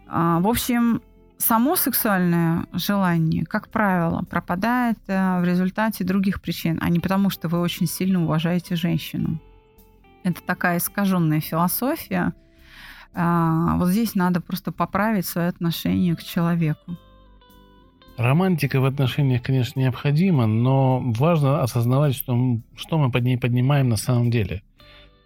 [0.07, 1.01] В общем,
[1.37, 7.59] само сексуальное желание, как правило, пропадает в результате других причин, а не потому, что вы
[7.59, 9.41] очень сильно уважаете женщину.
[10.23, 12.33] Это такая искаженная философия.
[13.13, 16.97] А, вот здесь надо просто поправить свое отношение к человеку.
[18.17, 23.95] Романтика в отношениях, конечно, необходима, но важно осознавать, что, что мы под ней поднимаем на
[23.95, 24.61] самом деле.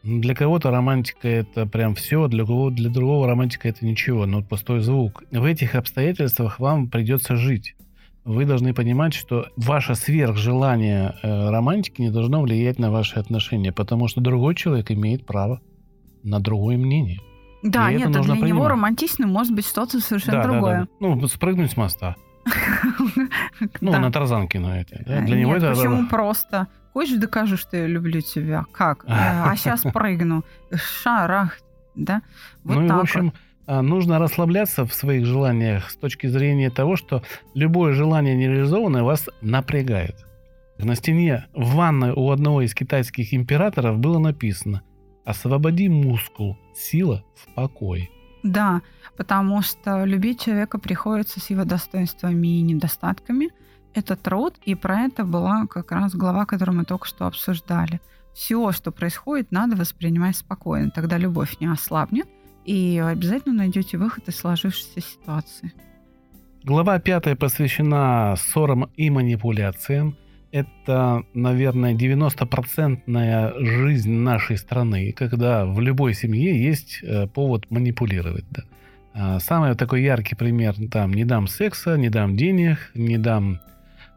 [0.04, 4.82] Для кого-то романтика это прям все, для, кого, для другого романтика это ничего, но пустой
[4.82, 5.24] звук.
[5.32, 7.76] В этих обстоятельствах вам придется жить.
[8.26, 14.08] Вы должны понимать, что ваше сверхжелание э, романтики не должно влиять на ваши отношения, потому
[14.08, 15.62] что другой человек имеет право
[16.24, 17.20] на другое мнение.
[17.64, 18.44] Да, И нет, для понимать.
[18.44, 20.80] него романтичным может быть что-то совершенно да, другое.
[20.80, 21.16] Да, да.
[21.16, 22.16] Ну, спрыгнуть с моста.
[23.80, 25.02] Ну, на тарзанке на эти.
[25.06, 25.74] Для него это...
[25.74, 26.68] Почему просто?
[26.92, 28.66] Хочешь, докажу, что я люблю тебя?
[28.72, 29.06] Как?
[29.08, 30.44] А сейчас прыгну.
[30.74, 31.60] Шарах.
[31.96, 32.22] Да?
[32.64, 36.96] Вот ну и, в общем, а, нужно расслабляться в своих желаниях с точки зрения того,
[36.96, 37.24] что
[37.54, 40.26] любое желание нереализованное вас напрягает.
[40.78, 44.82] На стене в ванной у одного из китайских императоров было написано
[45.24, 48.10] «Освободи мускул, сила в покое».
[48.44, 48.82] Да,
[49.16, 53.50] потому что любить человека приходится с его достоинствами и недостатками.
[53.94, 58.02] Это труд, и про это была как раз глава, которую мы только что обсуждали.
[58.34, 62.28] Все, что происходит, надо воспринимать спокойно, тогда любовь не ослабнет,
[62.66, 65.74] и обязательно найдете выход из сложившейся ситуации.
[66.64, 70.16] Глава пятая посвящена ссорам и манипуляциям.
[70.52, 78.46] Это, наверное, 90-процентная жизнь нашей страны, когда в любой семье есть э, повод манипулировать.
[78.52, 78.64] Да.
[79.16, 83.60] А, самый такой яркий пример, там, не дам секса, не дам денег, не дам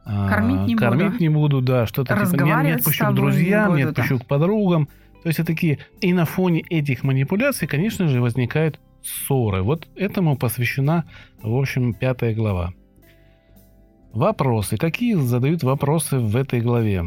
[0.04, 1.18] а, кормить не кормить буду.
[1.20, 4.24] не буду, да, что-то типа не, не отпущу к друзьям, не, буду, не отпущу да.
[4.24, 4.88] к подругам.
[5.26, 9.60] То есть это такие, и на фоне этих манипуляций, конечно же, возникают ссоры.
[9.64, 11.04] Вот этому посвящена,
[11.42, 12.74] в общем, пятая глава.
[14.12, 14.76] Вопросы.
[14.76, 17.02] Какие задают вопросы в этой главе?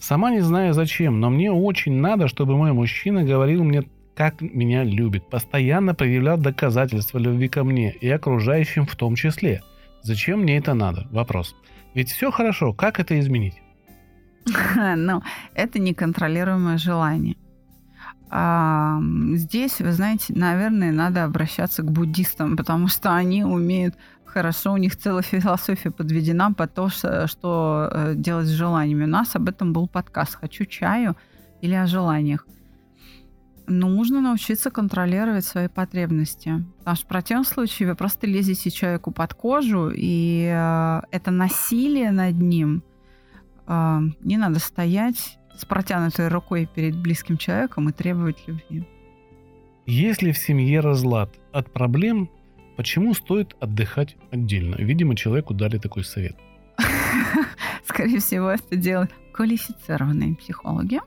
[0.00, 3.84] Сама не знаю зачем, но мне очень надо, чтобы мой мужчина говорил мне
[4.16, 9.62] как меня любит, постоянно проявлял доказательства любви ко мне и окружающим в том числе.
[10.02, 11.06] Зачем мне это надо?
[11.12, 11.54] Вопрос.
[11.94, 13.62] Ведь все хорошо, как это изменить?
[14.96, 15.22] Ну,
[15.54, 17.36] это неконтролируемое желание.
[18.30, 19.00] А,
[19.34, 23.94] здесь, вы знаете, наверное, надо обращаться к буддистам, потому что они умеют
[24.26, 29.04] хорошо, у них целая философия подведена по то, что э, делать с желаниями.
[29.04, 31.16] У нас об этом был подкаст «Хочу чаю»
[31.62, 32.46] или о желаниях
[33.68, 36.64] нужно научиться контролировать свои потребности.
[36.78, 42.10] Потому что в противном случае вы просто лезете человеку под кожу, и э, это насилие
[42.10, 42.82] над ним.
[43.68, 48.84] Э, не надо стоять с протянутой рукой перед близким человеком и требовать любви.
[49.86, 52.30] Если в семье разлад от проблем,
[52.76, 54.76] почему стоит отдыхать отдельно?
[54.76, 56.36] Видимо, человеку дали такой совет.
[57.84, 61.00] Скорее всего, это делают квалифицированные психологи.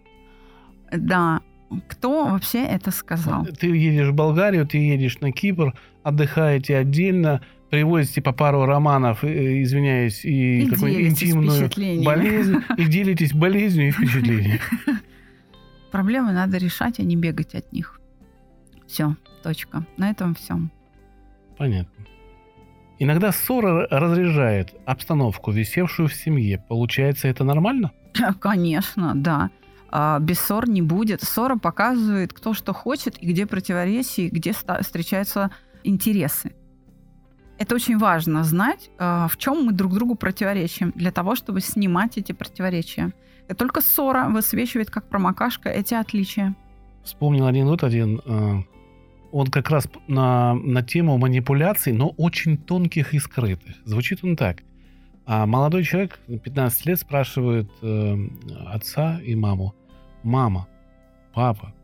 [0.92, 1.42] Да,
[1.88, 3.46] кто вообще это сказал?
[3.46, 7.42] Ты едешь в Болгарию, ты едешь на Кипр, отдыхаете отдельно,
[7.72, 13.92] привозите по пару романов, э, извиняюсь, и, и какую-нибудь интимную болезнь, и делитесь болезнью и
[13.92, 14.60] впечатлением.
[15.92, 18.00] Проблемы надо решать, а не бегать от них.
[18.88, 19.86] Все, точка.
[19.98, 20.60] На этом все.
[21.58, 22.06] Понятно.
[23.00, 26.64] Иногда ссора разряжает обстановку, висевшую в семье.
[26.68, 27.92] Получается, это нормально?
[28.42, 29.50] Конечно, да.
[29.90, 31.24] А, без ссор не будет.
[31.24, 35.52] Ссора показывает, кто что хочет и где противоречия, и где встречаются
[35.84, 36.52] интересы.
[37.62, 42.18] Это очень важно знать, а, в чем мы друг другу противоречим, для того, чтобы снимать
[42.18, 43.12] эти противоречия.
[43.48, 46.56] И только ссора высвечивает, как промокашка, эти отличия.
[47.04, 48.20] Вспомнил один вот один.
[48.26, 48.64] А,
[49.32, 53.76] он как раз на, на тему манипуляций, но очень тонких и скрытых.
[53.86, 54.64] Звучит он так.
[55.28, 58.28] А молодой человек, 15 лет, спрашивает э,
[58.70, 59.76] отца и маму,
[60.24, 60.68] мама,
[61.32, 61.76] папа,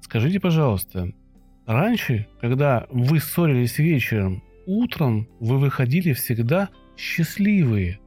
[0.00, 1.12] скажите, пожалуйста,
[1.66, 8.00] раньше, когда вы ссорились вечером, утром вы выходили всегда счастливые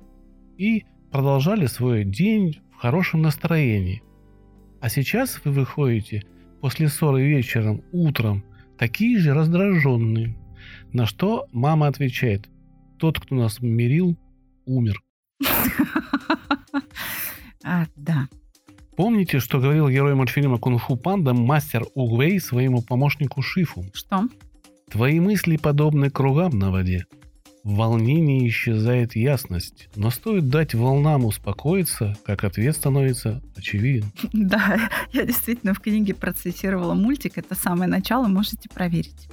[0.58, 4.04] и продолжали свой день в хорошем настроении.
[4.82, 6.24] А сейчас вы выходите
[6.62, 8.44] после ссоры вечером, утром,
[8.78, 10.36] такие же раздраженные.
[10.94, 12.50] На что мама отвечает,
[12.98, 14.18] тот, кто нас мирил,
[14.66, 15.02] умер.
[17.68, 18.28] А, да.
[18.96, 23.86] Помните, что говорил герой мультфильма «Кунг-фу панда» мастер Угвей своему помощнику Шифу?
[23.92, 24.28] Что?
[24.96, 27.06] Твои мысли подобны кругам на воде.
[27.66, 34.06] В волнении исчезает ясность, но стоит дать волнам успокоиться, как ответ становится очевиден.
[34.32, 37.38] Да, я действительно в книге процитировала мультик.
[37.38, 39.28] Это самое начало, можете проверить.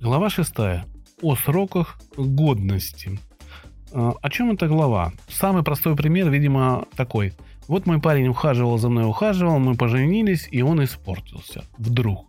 [0.00, 0.86] Глава шестая.
[1.20, 3.20] О сроках годности.
[3.92, 5.12] А, О чем эта глава?
[5.28, 7.34] Самый простой пример, видимо, такой.
[7.68, 11.64] Вот мой парень ухаживал за мной, ухаживал, мы поженились, и он испортился.
[11.76, 12.28] Вдруг.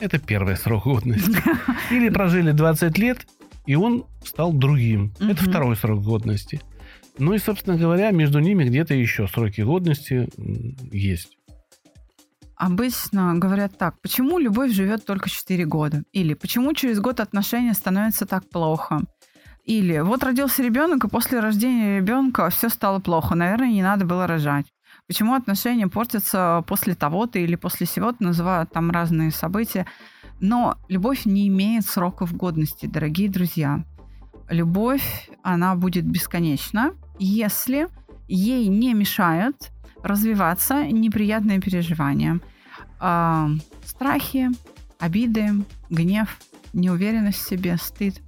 [0.00, 1.42] Это первый срок годности.
[1.90, 3.26] Или прожили 20 лет,
[3.66, 5.12] и он стал другим.
[5.18, 6.60] Это второй срок годности.
[7.18, 10.28] Ну и, собственно говоря, между ними где-то еще сроки годности
[10.94, 11.36] есть.
[12.54, 16.02] Обычно говорят так, почему любовь живет только 4 года?
[16.12, 19.02] Или почему через год отношения становятся так плохо?
[19.64, 23.34] Или вот родился ребенок, и после рождения ребенка все стало плохо.
[23.34, 24.66] Наверное, не надо было рожать.
[25.08, 29.86] Почему отношения портятся после того-то или после сего-то, называют там разные события.
[30.38, 33.84] Но любовь не имеет сроков годности, дорогие друзья.
[34.50, 37.88] Любовь, она будет бесконечна, если
[38.28, 39.70] ей не мешают
[40.02, 42.40] развиваться неприятные переживания.
[43.00, 43.48] А,
[43.86, 44.50] страхи,
[44.98, 46.38] обиды, гнев,
[46.74, 48.20] неуверенность в себе, стыд,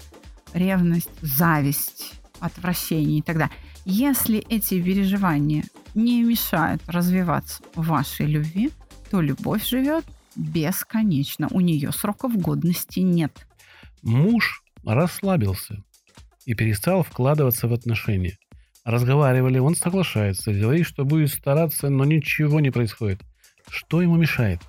[0.54, 3.54] ревность, зависть, отвращение и так далее.
[3.92, 5.64] Если эти переживания
[5.96, 8.70] не мешают развиваться вашей любви,
[9.10, 10.04] то любовь живет
[10.36, 11.48] бесконечно.
[11.50, 13.48] У нее сроков годности нет.
[14.04, 15.82] Муж расслабился
[16.46, 18.38] и перестал вкладываться в отношения.
[18.84, 23.20] Разговаривали, он соглашается, говорит, что будет стараться, но ничего не происходит.
[23.68, 24.60] Что ему мешает?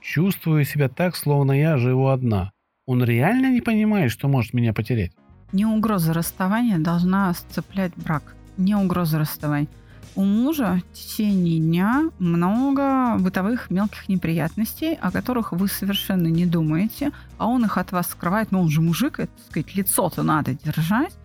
[0.00, 2.50] Чувствую себя так, словно я живу одна.
[2.86, 5.12] Он реально не понимает, что может меня потерять?
[5.52, 8.34] Не угроза расставания должна сцеплять брак.
[8.58, 9.68] Не угроза расставания.
[10.14, 17.12] У мужа в течение дня много бытовых мелких неприятностей, о которых вы совершенно не думаете,
[17.38, 18.50] а он их от вас скрывает.
[18.50, 21.16] Но он же мужик, это, так сказать, лицо-то надо держать.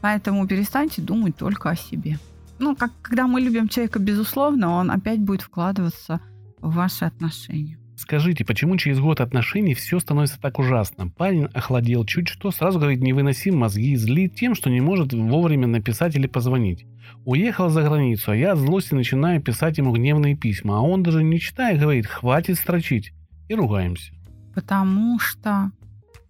[0.00, 2.18] Поэтому перестаньте думать только о себе.
[2.58, 6.20] Ну, как, когда мы любим человека, безусловно, он опять будет вкладываться
[6.60, 7.78] в ваши отношения.
[8.00, 11.10] Скажите, почему через год отношений все становится так ужасно?
[11.10, 16.16] Парень охладел чуть что, сразу говорит невыносим мозги, злит тем, что не может вовремя написать
[16.16, 16.86] или позвонить.
[17.26, 21.22] Уехал за границу, а я от злости начинаю писать ему гневные письма, а он даже
[21.22, 23.12] не читая говорит, хватит строчить.
[23.50, 24.14] И ругаемся.
[24.54, 25.70] Потому что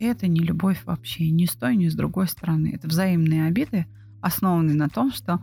[0.00, 2.72] это не любовь вообще, ни с той, ни с другой стороны.
[2.74, 3.86] Это взаимные обиды,
[4.20, 5.34] основанные на том, что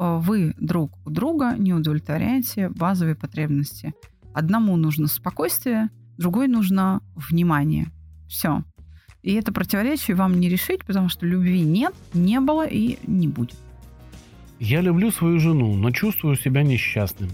[0.00, 3.94] э, вы друг у друга не удовлетворяете базовые потребности.
[4.38, 7.90] Одному нужно спокойствие, другой нужно внимание.
[8.28, 8.62] Все.
[9.24, 13.56] И это противоречие вам не решить, потому что любви нет, не было и не будет.
[14.60, 17.30] Я люблю свою жену, но чувствую себя несчастным.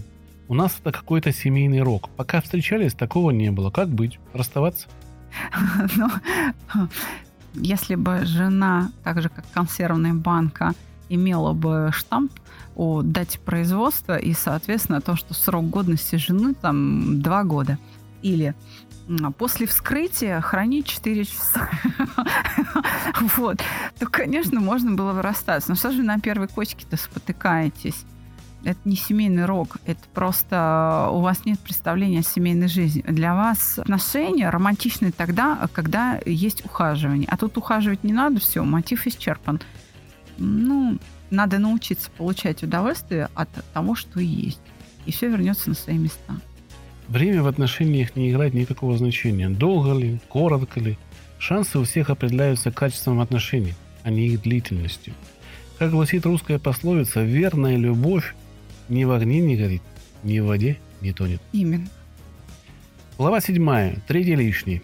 [0.47, 2.09] У нас это какой-то семейный рок.
[2.09, 3.69] Пока встречались, такого не было.
[3.69, 4.17] Как быть?
[4.33, 4.87] Расставаться?
[5.97, 6.09] Но
[7.53, 10.73] если бы жена, так же как консервная банка,
[11.09, 12.31] имела бы штамп
[12.75, 17.77] о дате производства и, соответственно, то, что срок годности жены там два года.
[18.21, 18.55] Или
[19.07, 21.69] м, после вскрытия хранить 4 часа.
[23.37, 23.61] Вот.
[23.99, 25.69] То, конечно, можно было бы расстаться.
[25.69, 28.03] Но что же вы на первой кочке-то спотыкаетесь?
[28.65, 33.03] Это не семейный рок, это просто у вас нет представления о семейной жизни.
[33.07, 37.27] Для вас отношения романтичны тогда, когда есть ухаживание.
[37.29, 39.61] А тут ухаживать не надо, все, мотив исчерпан.
[40.39, 40.97] Ну,
[41.29, 44.61] надо научиться получать удовольствие от того, что есть.
[45.05, 46.35] И все вернется на свои места.
[47.07, 49.49] Время в отношениях не играет никакого значения.
[49.49, 50.97] Долго ли, коротко ли.
[51.37, 53.73] Шансы у всех определяются качеством отношений,
[54.03, 55.13] а не их длительностью.
[55.77, 58.33] Как гласит русская пословица, верная любовь
[58.89, 59.81] ни в огне не горит,
[60.23, 61.41] ни в воде не тонет.
[61.51, 61.87] Именно.
[63.17, 64.01] Глава седьмая.
[64.07, 64.81] Третий лишний.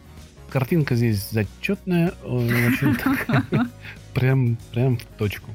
[0.50, 2.14] Картинка здесь зачетная.
[2.24, 2.96] очень
[4.14, 5.50] Прям, прям в точку.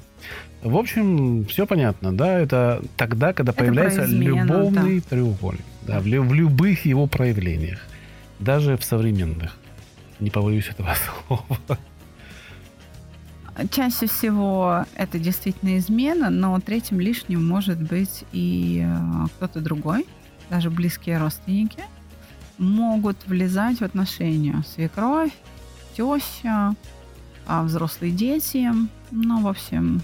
[0.66, 6.02] В общем, все понятно, да, это тогда, когда Это появляется измену, любовный треугольник, да, в,
[6.02, 7.78] в любых его проявлениях,
[8.40, 9.56] даже в современных.
[10.18, 10.92] Не побоюсь этого
[11.28, 11.78] слова.
[13.70, 20.04] Чаще всего это действительно измена, но третьим лишним может быть и э, кто-то другой,
[20.50, 21.84] даже близкие родственники,
[22.58, 24.64] могут влезать в отношения.
[24.74, 25.32] Свекровь,
[25.96, 26.74] теща,
[27.46, 28.68] а взрослые дети.
[29.12, 30.02] Ну, в общем,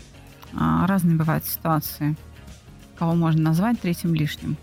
[0.54, 2.16] разные бывают ситуации.
[2.98, 4.56] Кого можно назвать третьим лишним?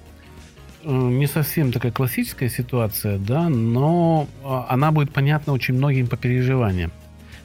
[0.83, 6.17] Э, не совсем такая классическая ситуация, да, но а, она будет понятна очень многим по
[6.17, 6.91] переживаниям.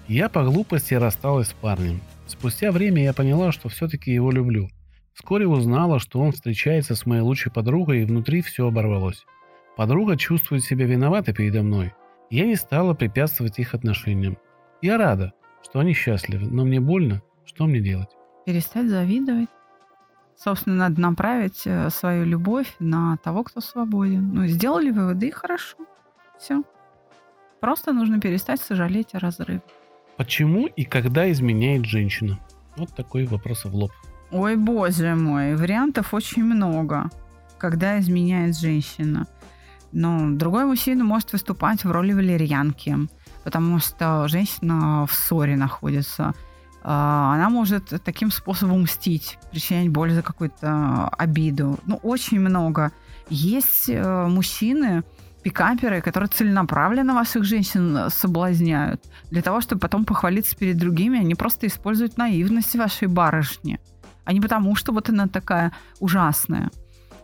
[0.06, 2.00] Я по глупости рассталась с парнем.
[2.26, 4.68] Спустя время я поняла, что все-таки его люблю.
[5.14, 9.24] Вскоре узнала, что он встречается с моей лучшей подругой, и внутри все оборвалось.
[9.76, 11.92] Подруга чувствует себя виноватой передо мной.
[12.30, 14.38] Я не стала препятствовать их отношениям.
[14.82, 15.32] Я рада,
[15.62, 17.22] что они счастливы, но мне больно.
[17.44, 18.08] Что мне делать?
[18.44, 19.48] Перестать завидовать.
[20.36, 24.34] Собственно, надо направить э, свою любовь на того, кто свободен.
[24.34, 25.76] Ну, сделали выводы, и хорошо.
[26.38, 26.62] Все.
[27.60, 29.62] Просто нужно перестать сожалеть о разрыве.
[30.16, 32.38] Почему и когда изменяет женщина?
[32.76, 33.92] Вот такой вопрос в лоб.
[34.30, 37.08] Ой, боже мой, вариантов очень много.
[37.58, 39.26] Когда изменяет женщина.
[39.92, 42.96] Но другой мужчина может выступать в роли валерьянки,
[43.44, 46.34] потому что женщина в ссоре находится–
[46.86, 51.78] она может таким способом мстить, причинять боль за какую-то обиду.
[51.86, 52.92] Ну, очень много.
[53.30, 55.02] Есть э, мужчины,
[55.42, 59.02] пикаперы, которые целенаправленно ваших женщин соблазняют.
[59.30, 63.80] Для того, чтобы потом похвалиться перед другими, они просто используют наивность вашей барышни.
[64.26, 66.70] А не потому, что вот она такая ужасная.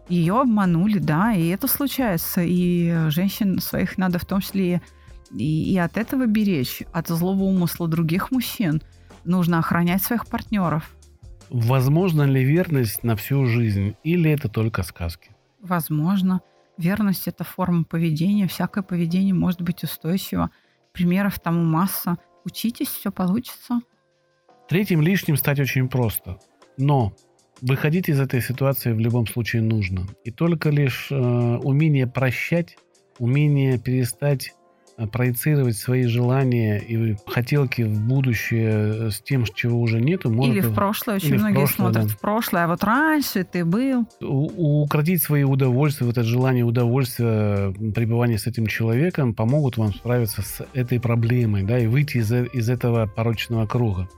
[0.09, 2.41] Ее обманули, да, и это случается.
[2.41, 4.81] И женщин своих надо в том числе
[5.33, 8.81] и, и от этого беречь, от злого умысла других мужчин–
[9.25, 10.95] нужно охранять своих партнеров.
[11.51, 15.31] Возможно ли верность на всю жизнь или это только сказки?
[15.61, 16.41] Возможно.
[16.79, 18.47] Верность– это форма поведения.
[18.47, 20.51] Всякое поведение может быть устойчиво.
[20.93, 22.19] Примеров тому масса.
[22.45, 23.81] Учитесь, все получится.
[24.69, 26.39] Третьим лишним стать очень просто.
[26.79, 27.13] Но
[27.61, 30.07] выходить из этой ситуации в любом случае нужно.
[30.25, 32.79] И только лишь э, умение прощать,
[33.19, 34.55] умение перестать
[35.07, 40.31] проецировать свои желания и хотелки в будущее э, с тем, чего уже нету.
[40.31, 41.17] Может, или в прошлое.
[41.17, 42.15] Очень многие прошлое, смотрят да.
[42.15, 42.65] в прошлое.
[42.65, 44.07] А вот раньше ты был.
[44.21, 50.43] У, укротить свои удовольствия, вот это желание удовольствия пребывания с этим человеком помогут вам справиться
[50.43, 54.09] с этой проблемой, да, и выйти из, э, из этого порочного круга.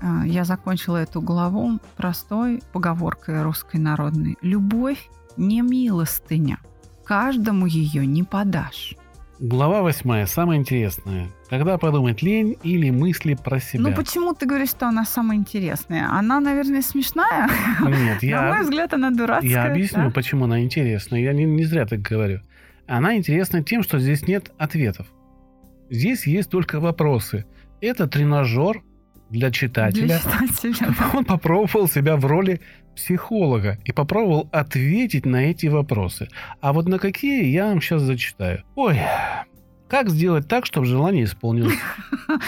[0.00, 4.36] А, я закончила эту главу простой поговоркой русской народной.
[4.42, 6.58] Любовь не милостыня.
[7.04, 8.96] Каждому ее не подашь.
[9.40, 11.28] Глава восьмая, самая интересная.
[11.50, 13.82] Когда подумать лень или мысли про себя?
[13.82, 16.08] Ну почему ты говоришь, что она самая интересная?
[16.08, 17.50] Она, наверное, смешная.
[17.80, 18.42] Нет, я...
[18.42, 19.50] На мой взгляд, она дурацкая.
[19.50, 20.10] Я объясню, да?
[20.10, 21.20] почему она интересная.
[21.20, 22.42] Я не, не зря так говорю.
[22.86, 25.08] Она интересна тем, что здесь нет ответов.
[25.90, 27.44] Здесь есть только вопросы.
[27.80, 28.82] Это тренажер
[29.30, 30.06] для читателя.
[30.06, 30.94] Для читателя.
[31.14, 32.60] Он попробовал себя в роли
[32.94, 36.28] психолога и попробовал ответить на эти вопросы.
[36.60, 38.62] А вот на какие я вам сейчас зачитаю.
[38.76, 39.00] Ой,
[39.88, 41.78] как сделать так, чтобы желание исполнилось?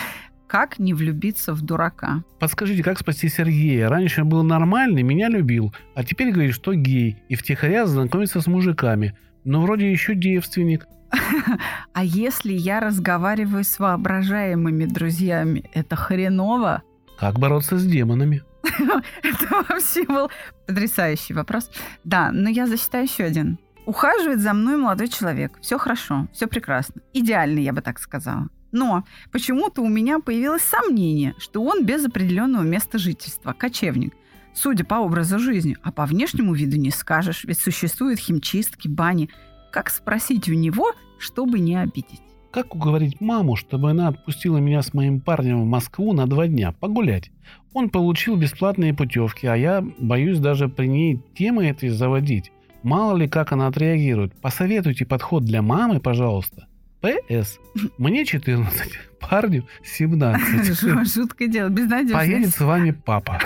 [0.47, 2.23] Как не влюбиться в дурака?
[2.39, 3.89] Подскажите, как спасти Сергея?
[3.89, 9.19] Раньше был нормальный, меня любил, а теперь говорит, что гей, и втихаря знакомится с мужиками.
[9.43, 10.87] Но вроде еще девственник.
[11.93, 16.83] А если я разговариваю с воображаемыми друзьями, это хреново?
[17.19, 18.43] Как бороться с демонами?
[19.23, 20.31] Это вообще был
[20.67, 21.71] потрясающий вопрос.
[22.05, 23.59] Да, но я засчитаю еще один.
[23.87, 25.59] Ухаживает за мной молодой человек.
[25.61, 27.01] Все хорошо, все прекрасно.
[27.13, 28.49] Идеально, я бы так сказала.
[28.73, 34.15] Но почему-то у меня появилось сомнение, что он без определенного места жительства, кочевник.
[34.55, 39.31] Судя по образу жизни, а по внешнему виду не скажешь, ведь существуют химчистки, бани.
[39.71, 42.23] Как спросить у него, чтобы не обидеть?
[42.51, 46.73] Как уговорить маму, чтобы она отпустила меня с моим парнем в Москву на два дня
[46.73, 47.31] погулять?
[47.75, 52.53] Он получил бесплатные путевки, а я боюсь даже при ней темы этой заводить.
[52.83, 54.33] Мало ли, как она отреагирует.
[54.41, 56.67] Посоветуйте подход для мамы, пожалуйста.
[57.01, 57.59] П.С.
[57.99, 60.81] Мне 14, парню 17.
[61.15, 63.39] Жуткое дело, безнадежная Поедет с вами папа.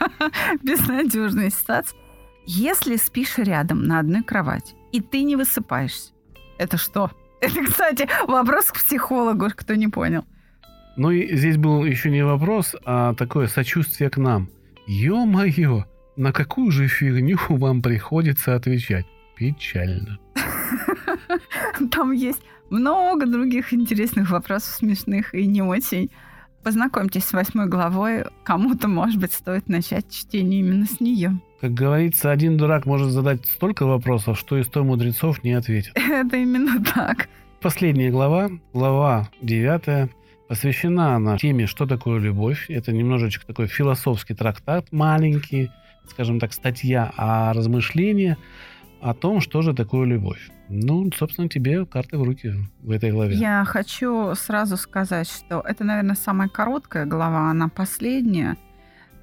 [0.62, 1.98] Безнадежная ситуация.
[2.46, 6.12] Если спишь рядом на одной кровати, и ты не высыпаешься,
[6.56, 7.10] это что?
[7.40, 10.24] Это, кстати, вопрос к психологу, кто не понял.
[10.96, 14.48] Ну и здесь был еще не вопрос, а такое сочувствие к нам.
[14.86, 15.84] Ё-моё,
[16.16, 19.04] на какую же фигню вам приходится отвечать?
[19.36, 20.18] Печально.
[21.90, 26.10] Там есть много других интересных вопросов, смешных и не очень.
[26.64, 28.24] Познакомьтесь с восьмой главой.
[28.42, 31.38] Кому-то, может быть, стоит начать чтение именно с нее.
[31.60, 35.94] Как говорится, один дурак может задать столько вопросов, что и сто мудрецов не ответят.
[36.08, 37.28] Это именно так.
[37.60, 40.08] Последняя глава, глава девятая,
[40.48, 42.66] Посвящена она теме, что такое любовь.
[42.68, 45.70] Это немножечко такой философский трактат, маленький,
[46.08, 48.36] скажем так, статья, а размышления
[49.04, 50.50] о том, что же такое любовь.
[50.70, 53.36] Ну, собственно, тебе карты в руки в этой главе.
[53.36, 58.56] Я хочу сразу сказать, что это, наверное, самая короткая глава, она последняя.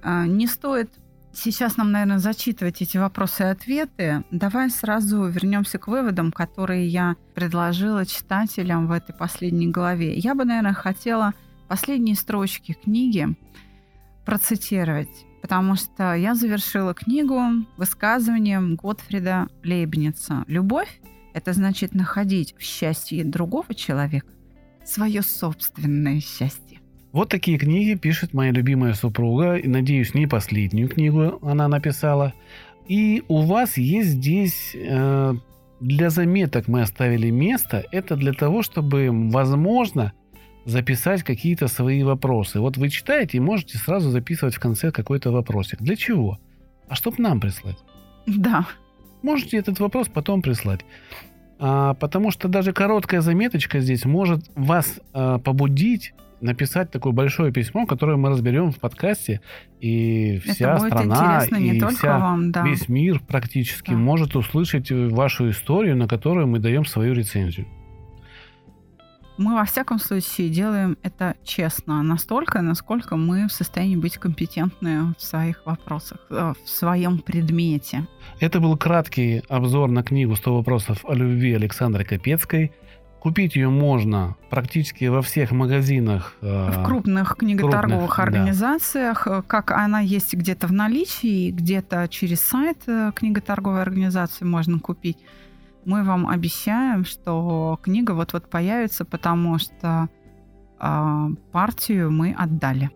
[0.04, 0.92] А, не стоит
[1.34, 4.24] сейчас нам, наверное, зачитывать эти вопросы и ответы.
[4.30, 10.14] Давай сразу вернемся к выводам, которые я предложила читателям в этой последней главе.
[10.14, 11.34] Я бы, наверное, хотела
[11.68, 13.36] последние строчки книги
[14.26, 17.42] процитировать, потому что я завершила книгу
[17.78, 20.44] высказыванием Готфрида Лейбница.
[20.48, 21.02] «Любовь–
[21.34, 24.28] это значит находить в счастье другого человека
[24.86, 26.80] свое собственное счастье».
[27.12, 32.34] Вот такие книги пишет моя любимая супруга, и, надеюсь, не последнюю книгу она написала.
[32.88, 35.34] И у вас есть здесь э,
[35.82, 37.84] для заметок мы оставили место.
[37.92, 40.14] Это для того, чтобы, возможно,
[40.66, 42.60] записать какие-то свои вопросы.
[42.60, 45.80] Вот вы читаете и можете сразу записывать в конце какой-то вопросик.
[45.82, 46.40] Для чего?
[46.88, 47.78] А чтоб нам прислать.
[48.28, 48.66] Да.
[49.24, 50.82] Можете этот вопрос потом прислать.
[51.60, 57.86] А, потому что даже короткая заметочка здесь может вас а, побудить написать такое большое письмо,
[57.86, 59.42] которое мы разберем в подкасте,
[59.80, 62.64] и вся Это будет страна и вся, вам, да.
[62.66, 63.98] весь мир практически Да.
[63.98, 67.68] может услышать вашу историю, на которую мы даем свою рецензию.
[69.38, 75.22] Мы во всяком случае делаем это честно, настолько, насколько мы в состоянии быть компетентны в
[75.22, 78.06] своих вопросах, э, в своем предмете.
[78.40, 82.72] Это был краткий обзор на книгу «100 вопросов о любви» Александры Капецкой.
[83.20, 86.36] Купить ее можно практически во всех магазинах.
[86.42, 88.24] э, В крупных книготорговых крупных, да.
[88.24, 92.80] организациях, э, как она есть где-то в наличии, где-то через сайт
[93.16, 95.18] книготорговой организации можно купить.
[95.86, 100.10] Мы вам обещаем, что книга вот-вот появится, потому что
[100.80, 102.90] а, партию мы отдали.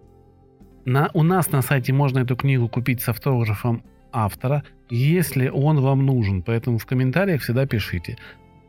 [0.85, 6.05] На, у нас на сайте можно эту книгу купить с автографом автора, если он вам
[6.05, 6.43] нужен.
[6.43, 8.17] Поэтому в комментариях всегда пишите.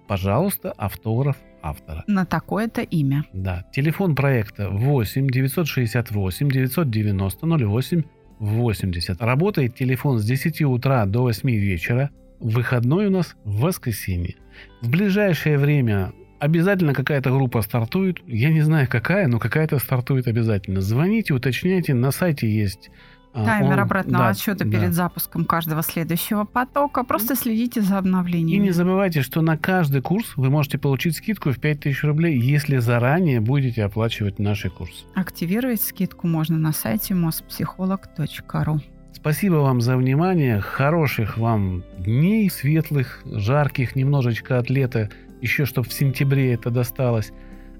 [0.08, 2.04] Пожалуйста, автограф автора.
[2.06, 3.24] На такое-то имя.
[3.32, 3.64] Да.
[3.72, 8.02] Телефон проекта 8 968 990 08
[8.38, 9.22] 80.
[9.22, 12.10] Работает телефон с 10 утра до 8 вечера.
[12.40, 14.36] Выходной у нас в воскресенье.
[14.82, 18.18] В ближайшее время обязательно какая-то группа стартует.
[18.26, 20.80] Я не знаю какая, но какая-то стартует обязательно.
[20.80, 21.94] Звоните, уточняйте.
[21.94, 22.90] На сайте есть
[23.32, 24.70] а, Таймер он- обратного да, отсчета да.
[24.70, 27.04] перед запуском каждого следующего потока.
[27.04, 28.64] Просто следите за И обновлениями.
[28.64, 33.40] не забывайте, что на каждый курс вы можете получить скидку в 5000 рублей, если заранее
[33.40, 35.04] будете оплачивать наши курсы.
[35.14, 38.80] Активировать скидку можно на сайте mospsycholog.ru.
[39.26, 40.60] Спасибо вам за внимание.
[40.60, 45.10] Хороших вам дней, светлых, жарких, немножечко от лета.
[45.40, 47.32] Еще чтобы в сентябре это досталось.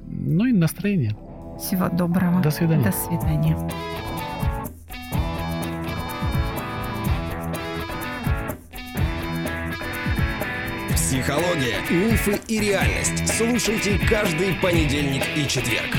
[0.09, 1.17] Ну и настроение.
[1.57, 2.43] Всего доброго.
[2.43, 2.87] До свидания.
[2.87, 3.57] До свидания.
[10.97, 13.29] Психология, мифы и реальность.
[13.29, 15.95] Слушайте каждый понедельник и четверг.